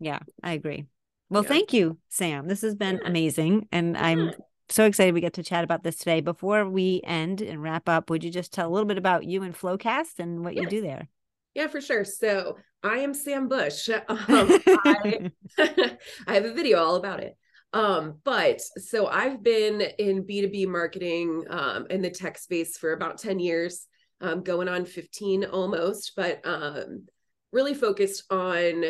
Yeah, 0.00 0.20
I 0.42 0.52
agree. 0.52 0.86
Well, 1.30 1.42
yeah. 1.42 1.48
thank 1.48 1.72
you, 1.72 1.98
Sam. 2.08 2.48
This 2.48 2.62
has 2.62 2.74
been 2.74 3.00
yeah. 3.02 3.08
amazing. 3.08 3.68
And 3.72 3.94
yeah. 3.94 4.06
I'm 4.06 4.30
so 4.68 4.84
excited 4.84 5.14
we 5.14 5.20
get 5.20 5.34
to 5.34 5.42
chat 5.42 5.64
about 5.64 5.82
this 5.82 5.96
today. 5.96 6.20
Before 6.20 6.68
we 6.68 7.00
end 7.04 7.42
and 7.42 7.62
wrap 7.62 7.88
up, 7.88 8.10
would 8.10 8.24
you 8.24 8.30
just 8.30 8.52
tell 8.52 8.68
a 8.68 8.72
little 8.72 8.86
bit 8.86 8.98
about 8.98 9.24
you 9.24 9.42
and 9.42 9.54
FloQast 9.54 10.18
and 10.18 10.44
what 10.44 10.56
you 10.56 10.66
do 10.66 10.80
there? 10.80 11.08
Yeah, 11.54 11.66
for 11.66 11.80
sure. 11.80 12.04
So 12.04 12.56
I 12.82 12.98
am 12.98 13.14
Sam 13.14 13.48
Bush. 13.48 13.88
Um, 14.08 14.60
I, 14.84 15.30
I 16.26 16.34
have 16.34 16.44
a 16.44 16.52
video 16.52 16.78
all 16.78 16.96
about 16.96 17.20
it. 17.20 17.36
Um, 17.72 18.18
but 18.24 18.60
so 18.60 19.06
I've 19.06 19.42
been 19.42 19.80
in 19.98 20.24
B2B 20.24 20.66
marketing 20.68 21.44
um, 21.50 21.86
in 21.90 22.00
the 22.00 22.10
tech 22.10 22.38
space 22.38 22.78
for 22.78 22.92
about 22.92 23.18
10 23.18 23.38
years, 23.38 23.86
um, 24.20 24.42
going 24.42 24.68
on 24.68 24.84
15 24.84 25.44
almost, 25.44 26.12
but 26.16 26.40
um, 26.44 27.06
really 27.52 27.74
focused 27.74 28.24
on 28.30 28.84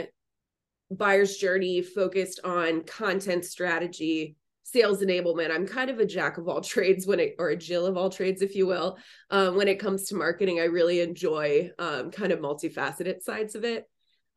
buyer's 0.91 1.37
journey, 1.37 1.83
focused 1.83 2.41
on 2.45 2.83
content 2.85 3.45
strategy, 3.45 4.37
sales 4.63 5.03
enablement. 5.03 5.51
I'm 5.51 5.67
kind 5.67 5.91
of 5.91 5.99
a 5.99 6.07
jack 6.07 6.39
of 6.39 6.49
all 6.49 6.61
trades 6.63 7.07
when 7.07 7.21
it, 7.21 7.35
or 7.39 7.51
a 7.51 7.57
Jill 7.57 7.87
of 7.87 7.97
all 7.97 8.11
trades, 8.11 8.43
if 8.43 8.55
you 8.55 8.67
will. 8.67 8.99
Um, 9.31 9.57
when 9.57 9.69
it 9.69 9.81
comes 9.81 10.05
to 10.09 10.15
marketing, 10.15 10.61
I 10.61 10.65
really 10.65 11.01
enjoy 11.01 11.71
um, 11.79 12.11
kind 12.11 12.33
of 12.33 12.39
multifaceted 12.41 13.23
sides 13.23 13.55
of 13.55 13.65
it. 13.65 13.89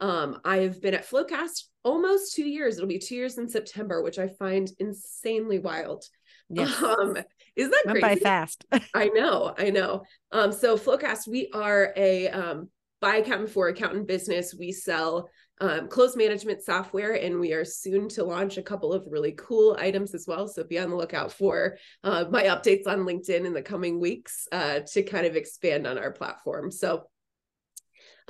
Um, 0.01 0.39
I've 0.43 0.81
been 0.81 0.95
at 0.95 1.07
FloQast 1.07 1.65
almost 1.83 2.33
two 2.33 2.47
years. 2.47 2.75
It'll 2.75 2.87
be 2.87 2.99
two 2.99 3.15
years 3.15 3.37
in 3.37 3.47
September, 3.47 4.01
which 4.01 4.19
I 4.19 4.27
find 4.27 4.69
insanely 4.79 5.59
wild. 5.59 6.05
Yes. 6.49 6.81
Um, 6.81 7.17
is 7.55 7.69
that 7.69 7.83
Went 7.85 7.99
crazy? 7.99 8.15
by 8.15 8.21
fast. 8.21 8.65
I 8.93 9.07
know, 9.09 9.53
I 9.57 9.69
know. 9.71 10.03
Um, 10.31 10.51
so 10.51 10.77
FloQast, 10.77 11.27
we 11.27 11.49
are 11.53 11.93
a 11.97 12.29
um, 12.29 12.69
by 13.01 13.17
accountant 13.17 13.49
for 13.49 13.67
accountant 13.67 14.07
business. 14.07 14.55
We 14.57 14.71
sell 14.71 15.29
um, 15.59 15.89
close 15.89 16.15
management 16.15 16.63
software, 16.63 17.13
and 17.13 17.39
we 17.39 17.51
are 17.53 17.65
soon 17.65 18.07
to 18.09 18.23
launch 18.23 18.57
a 18.57 18.63
couple 18.63 18.93
of 18.93 19.05
really 19.09 19.33
cool 19.33 19.75
items 19.79 20.15
as 20.15 20.25
well. 20.27 20.47
So 20.47 20.63
be 20.63 20.79
on 20.79 20.89
the 20.89 20.95
lookout 20.95 21.31
for 21.31 21.77
uh, 22.03 22.25
my 22.31 22.43
updates 22.43 22.87
on 22.87 22.99
LinkedIn 22.99 23.45
in 23.45 23.53
the 23.53 23.61
coming 23.61 23.99
weeks 23.99 24.47
uh, 24.51 24.79
to 24.93 25.03
kind 25.03 25.25
of 25.25 25.35
expand 25.35 25.85
on 25.85 25.97
our 25.97 26.11
platform. 26.11 26.71
So 26.71 27.03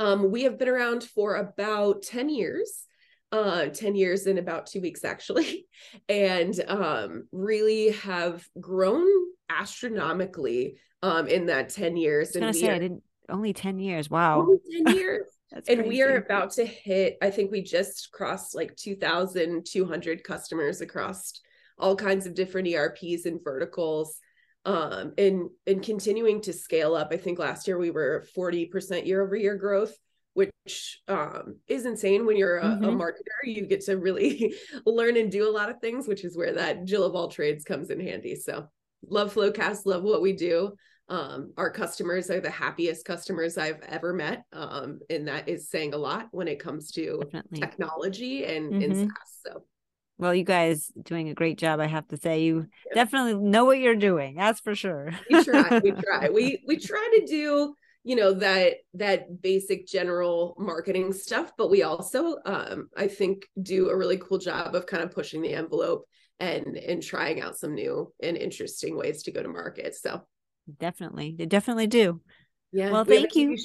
um, 0.01 0.31
we 0.31 0.43
have 0.43 0.57
been 0.57 0.67
around 0.67 1.03
for 1.03 1.35
about 1.35 2.01
10 2.01 2.29
years. 2.29 2.85
Uh, 3.31 3.67
10 3.67 3.95
years 3.95 4.27
in 4.27 4.39
about 4.39 4.65
two 4.65 4.81
weeks 4.81 5.05
actually 5.05 5.65
and 6.09 6.61
um, 6.67 7.29
really 7.31 7.91
have 7.91 8.45
grown 8.59 9.07
astronomically 9.49 10.75
um, 11.01 11.27
in 11.27 11.45
that 11.45 11.69
10 11.69 11.95
years 11.95 12.35
and 12.35 12.53
say, 12.53 12.67
are, 12.67 12.73
I 12.73 12.79
didn't 12.79 13.03
only 13.29 13.53
10 13.53 13.79
years 13.79 14.09
wow 14.09 14.41
only 14.41 14.57
10 14.85 14.95
years 14.97 15.27
and 15.53 15.63
crazy. 15.65 15.87
we 15.87 16.01
are 16.01 16.17
about 16.17 16.51
to 16.51 16.65
hit 16.65 17.17
i 17.21 17.29
think 17.29 17.51
we 17.51 17.61
just 17.61 18.11
crossed 18.11 18.53
like 18.53 18.75
2200 18.75 20.25
customers 20.25 20.81
across 20.81 21.39
all 21.77 21.95
kinds 21.95 22.25
of 22.25 22.33
different 22.33 22.67
erps 22.67 23.25
and 23.25 23.41
verticals 23.41 24.19
um, 24.65 25.13
and 25.17 25.49
and 25.65 25.83
continuing 25.83 26.41
to 26.41 26.53
scale 26.53 26.95
up. 26.95 27.09
I 27.11 27.17
think 27.17 27.39
last 27.39 27.67
year 27.67 27.77
we 27.77 27.91
were 27.91 28.25
40% 28.37 29.05
year 29.05 29.21
over 29.23 29.35
year 29.35 29.55
growth, 29.55 29.95
which 30.33 31.01
um, 31.07 31.57
is 31.67 31.85
insane 31.85 32.25
when 32.25 32.37
you're 32.37 32.57
a, 32.57 32.63
mm-hmm. 32.63 32.83
a, 32.83 32.91
marketer. 32.91 33.43
You 33.43 33.65
get 33.65 33.81
to 33.85 33.97
really 33.97 34.53
learn 34.85 35.17
and 35.17 35.31
do 35.31 35.49
a 35.49 35.51
lot 35.51 35.69
of 35.69 35.79
things, 35.79 36.07
which 36.07 36.23
is 36.23 36.37
where 36.37 36.53
that 36.53 36.85
Jill 36.85 37.03
of 37.03 37.15
all 37.15 37.27
trades 37.27 37.63
comes 37.63 37.89
in 37.89 37.99
handy. 37.99 38.35
So 38.35 38.67
love 39.07 39.33
FloQast, 39.33 39.85
love 39.85 40.03
what 40.03 40.21
we 40.21 40.33
do. 40.33 40.73
Um, 41.09 41.51
our 41.57 41.69
customers 41.69 42.29
are 42.29 42.39
the 42.39 42.49
happiest 42.49 43.03
customers 43.03 43.57
I've 43.57 43.81
ever 43.81 44.13
met. 44.13 44.43
Um, 44.53 44.99
and 45.09 45.27
that 45.27 45.49
is 45.49 45.69
saying 45.69 45.93
a 45.93 45.97
lot 45.97 46.27
when 46.31 46.47
it 46.47 46.59
comes 46.59 46.91
to 46.91 47.19
Definitely. 47.23 47.59
technology 47.59 48.45
and, 48.45 48.71
mm-hmm. 48.71 48.83
and 48.83 48.95
SaaS. 48.95 49.39
So 49.45 49.63
Well, 50.21 50.35
you 50.35 50.43
guys 50.43 50.91
doing 51.01 51.29
a 51.29 51.33
great 51.33 51.57
job, 51.57 51.79
I 51.79 51.87
have 51.87 52.07
to 52.09 52.17
say. 52.17 52.43
You 52.43 52.67
definitely 52.93 53.33
know 53.33 53.65
what 53.65 53.79
you're 53.79 53.95
doing. 53.95 54.35
That's 54.35 54.59
for 54.59 54.75
sure. 54.75 55.11
we 55.31 55.43
try. 55.43 55.79
We 55.83 55.91
try. 56.07 56.29
We 56.29 56.63
we 56.67 56.77
try 56.77 57.17
to 57.19 57.25
do 57.25 57.73
you 58.03 58.15
know 58.15 58.33
that 58.33 58.75
that 58.93 59.41
basic 59.41 59.85
general 59.85 60.55
marketing 60.57 61.13
stuff 61.13 61.51
but 61.55 61.69
we 61.69 61.83
also 61.83 62.37
um 62.45 62.89
i 62.97 63.07
think 63.07 63.47
do 63.61 63.89
a 63.89 63.95
really 63.95 64.17
cool 64.17 64.39
job 64.39 64.73
of 64.73 64.87
kind 64.87 65.03
of 65.03 65.11
pushing 65.11 65.39
the 65.39 65.53
envelope 65.53 66.07
and 66.39 66.77
and 66.77 67.03
trying 67.03 67.41
out 67.41 67.55
some 67.55 67.75
new 67.75 68.11
and 68.23 68.37
interesting 68.37 68.97
ways 68.97 69.21
to 69.21 69.31
go 69.31 69.43
to 69.43 69.49
market 69.49 69.93
so 69.93 70.19
definitely 70.79 71.35
they 71.37 71.45
definitely 71.45 71.85
do 71.85 72.19
yeah 72.71 72.89
well 72.89 73.05
we 73.05 73.17
thank 73.17 73.35
you 73.35 73.55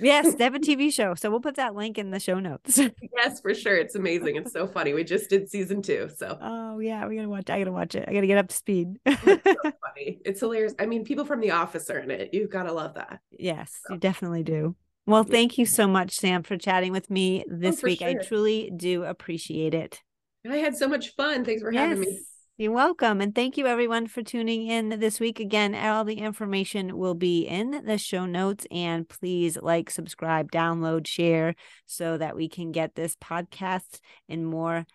yes, 0.00 0.34
they 0.34 0.44
have 0.44 0.54
a 0.54 0.58
TV 0.58 0.92
show. 0.92 1.14
So 1.14 1.30
we'll 1.30 1.40
put 1.40 1.56
that 1.56 1.74
link 1.74 1.98
in 1.98 2.10
the 2.10 2.20
show 2.20 2.38
notes. 2.38 2.78
yes, 3.16 3.40
for 3.40 3.54
sure. 3.54 3.76
It's 3.76 3.94
amazing. 3.94 4.36
It's 4.36 4.52
so 4.52 4.66
funny. 4.66 4.92
We 4.92 5.04
just 5.04 5.30
did 5.30 5.48
season 5.48 5.82
two. 5.82 6.10
So 6.16 6.38
Oh 6.40 6.78
yeah, 6.78 7.06
we 7.06 7.16
gotta 7.16 7.28
watch 7.28 7.50
I 7.50 7.58
gotta 7.58 7.72
watch 7.72 7.94
it. 7.94 8.04
I 8.08 8.12
gotta 8.12 8.26
get 8.26 8.38
up 8.38 8.48
to 8.48 8.54
speed. 8.54 8.98
it's 9.06 9.22
so 9.22 9.38
funny. 9.62 10.20
It's 10.24 10.40
hilarious. 10.40 10.74
I 10.78 10.86
mean, 10.86 11.04
people 11.04 11.24
from 11.24 11.40
the 11.40 11.52
office 11.52 11.90
are 11.90 11.98
in 11.98 12.10
it. 12.10 12.30
You've 12.32 12.50
gotta 12.50 12.72
love 12.72 12.94
that. 12.94 13.20
Yes, 13.30 13.72
so. 13.86 13.94
you 13.94 14.00
definitely 14.00 14.42
do. 14.42 14.76
Well, 15.06 15.24
thank 15.24 15.58
you 15.58 15.66
so 15.66 15.86
much, 15.86 16.14
Sam, 16.14 16.42
for 16.42 16.56
chatting 16.56 16.90
with 16.90 17.10
me 17.10 17.44
oh, 17.46 17.54
this 17.54 17.84
oh, 17.84 17.88
week. 17.88 17.98
Sure. 17.98 18.08
I 18.08 18.14
truly 18.14 18.72
do 18.74 19.04
appreciate 19.04 19.74
it. 19.74 20.02
I 20.48 20.56
had 20.56 20.76
so 20.76 20.88
much 20.88 21.14
fun. 21.14 21.44
Thanks 21.44 21.62
for 21.62 21.72
yes. 21.72 21.88
having 21.88 22.00
me. 22.00 22.20
You're 22.56 22.70
welcome. 22.70 23.20
And 23.20 23.34
thank 23.34 23.56
you 23.56 23.66
everyone 23.66 24.06
for 24.06 24.22
tuning 24.22 24.68
in 24.68 25.00
this 25.00 25.18
week. 25.18 25.40
Again, 25.40 25.74
all 25.74 26.04
the 26.04 26.18
information 26.18 26.96
will 26.96 27.16
be 27.16 27.48
in 27.48 27.84
the 27.84 27.98
show 27.98 28.26
notes. 28.26 28.64
And 28.70 29.08
please 29.08 29.58
like, 29.60 29.90
subscribe, 29.90 30.52
download, 30.52 31.08
share 31.08 31.56
so 31.86 32.16
that 32.16 32.36
we 32.36 32.48
can 32.48 32.70
get 32.70 32.94
this 32.94 33.16
podcast 33.16 33.98
in 34.28 34.44
more 34.44 34.86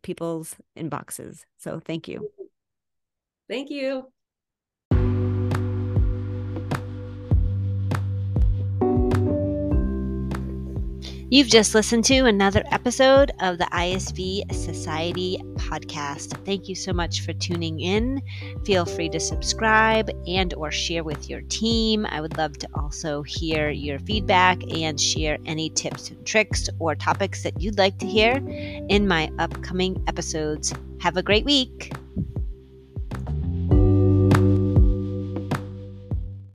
people's 0.00 0.56
inboxes. 0.74 1.40
So 1.58 1.80
thank 1.84 2.08
you. 2.08 2.30
Thank 3.46 3.68
you. 3.68 4.10
You've 11.32 11.48
just 11.48 11.74
listened 11.74 12.04
to 12.04 12.26
another 12.26 12.62
episode 12.72 13.30
of 13.40 13.56
the 13.56 13.64
ISV 13.64 14.52
Society 14.52 15.38
podcast. 15.54 16.36
Thank 16.44 16.68
you 16.68 16.74
so 16.74 16.92
much 16.92 17.22
for 17.22 17.32
tuning 17.32 17.80
in. 17.80 18.20
Feel 18.66 18.84
free 18.84 19.08
to 19.08 19.18
subscribe 19.18 20.10
and 20.26 20.52
or 20.52 20.70
share 20.70 21.02
with 21.02 21.30
your 21.30 21.40
team. 21.48 22.04
I 22.04 22.20
would 22.20 22.36
love 22.36 22.58
to 22.58 22.68
also 22.74 23.22
hear 23.22 23.70
your 23.70 23.98
feedback 24.00 24.62
and 24.74 25.00
share 25.00 25.38
any 25.46 25.70
tips 25.70 26.10
and 26.10 26.22
tricks 26.26 26.68
or 26.78 26.94
topics 26.94 27.44
that 27.44 27.58
you'd 27.58 27.78
like 27.78 27.96
to 28.00 28.06
hear 28.06 28.32
in 28.90 29.08
my 29.08 29.32
upcoming 29.38 30.04
episodes. 30.08 30.74
Have 31.00 31.16
a 31.16 31.22
great 31.22 31.46
week. 31.46 31.92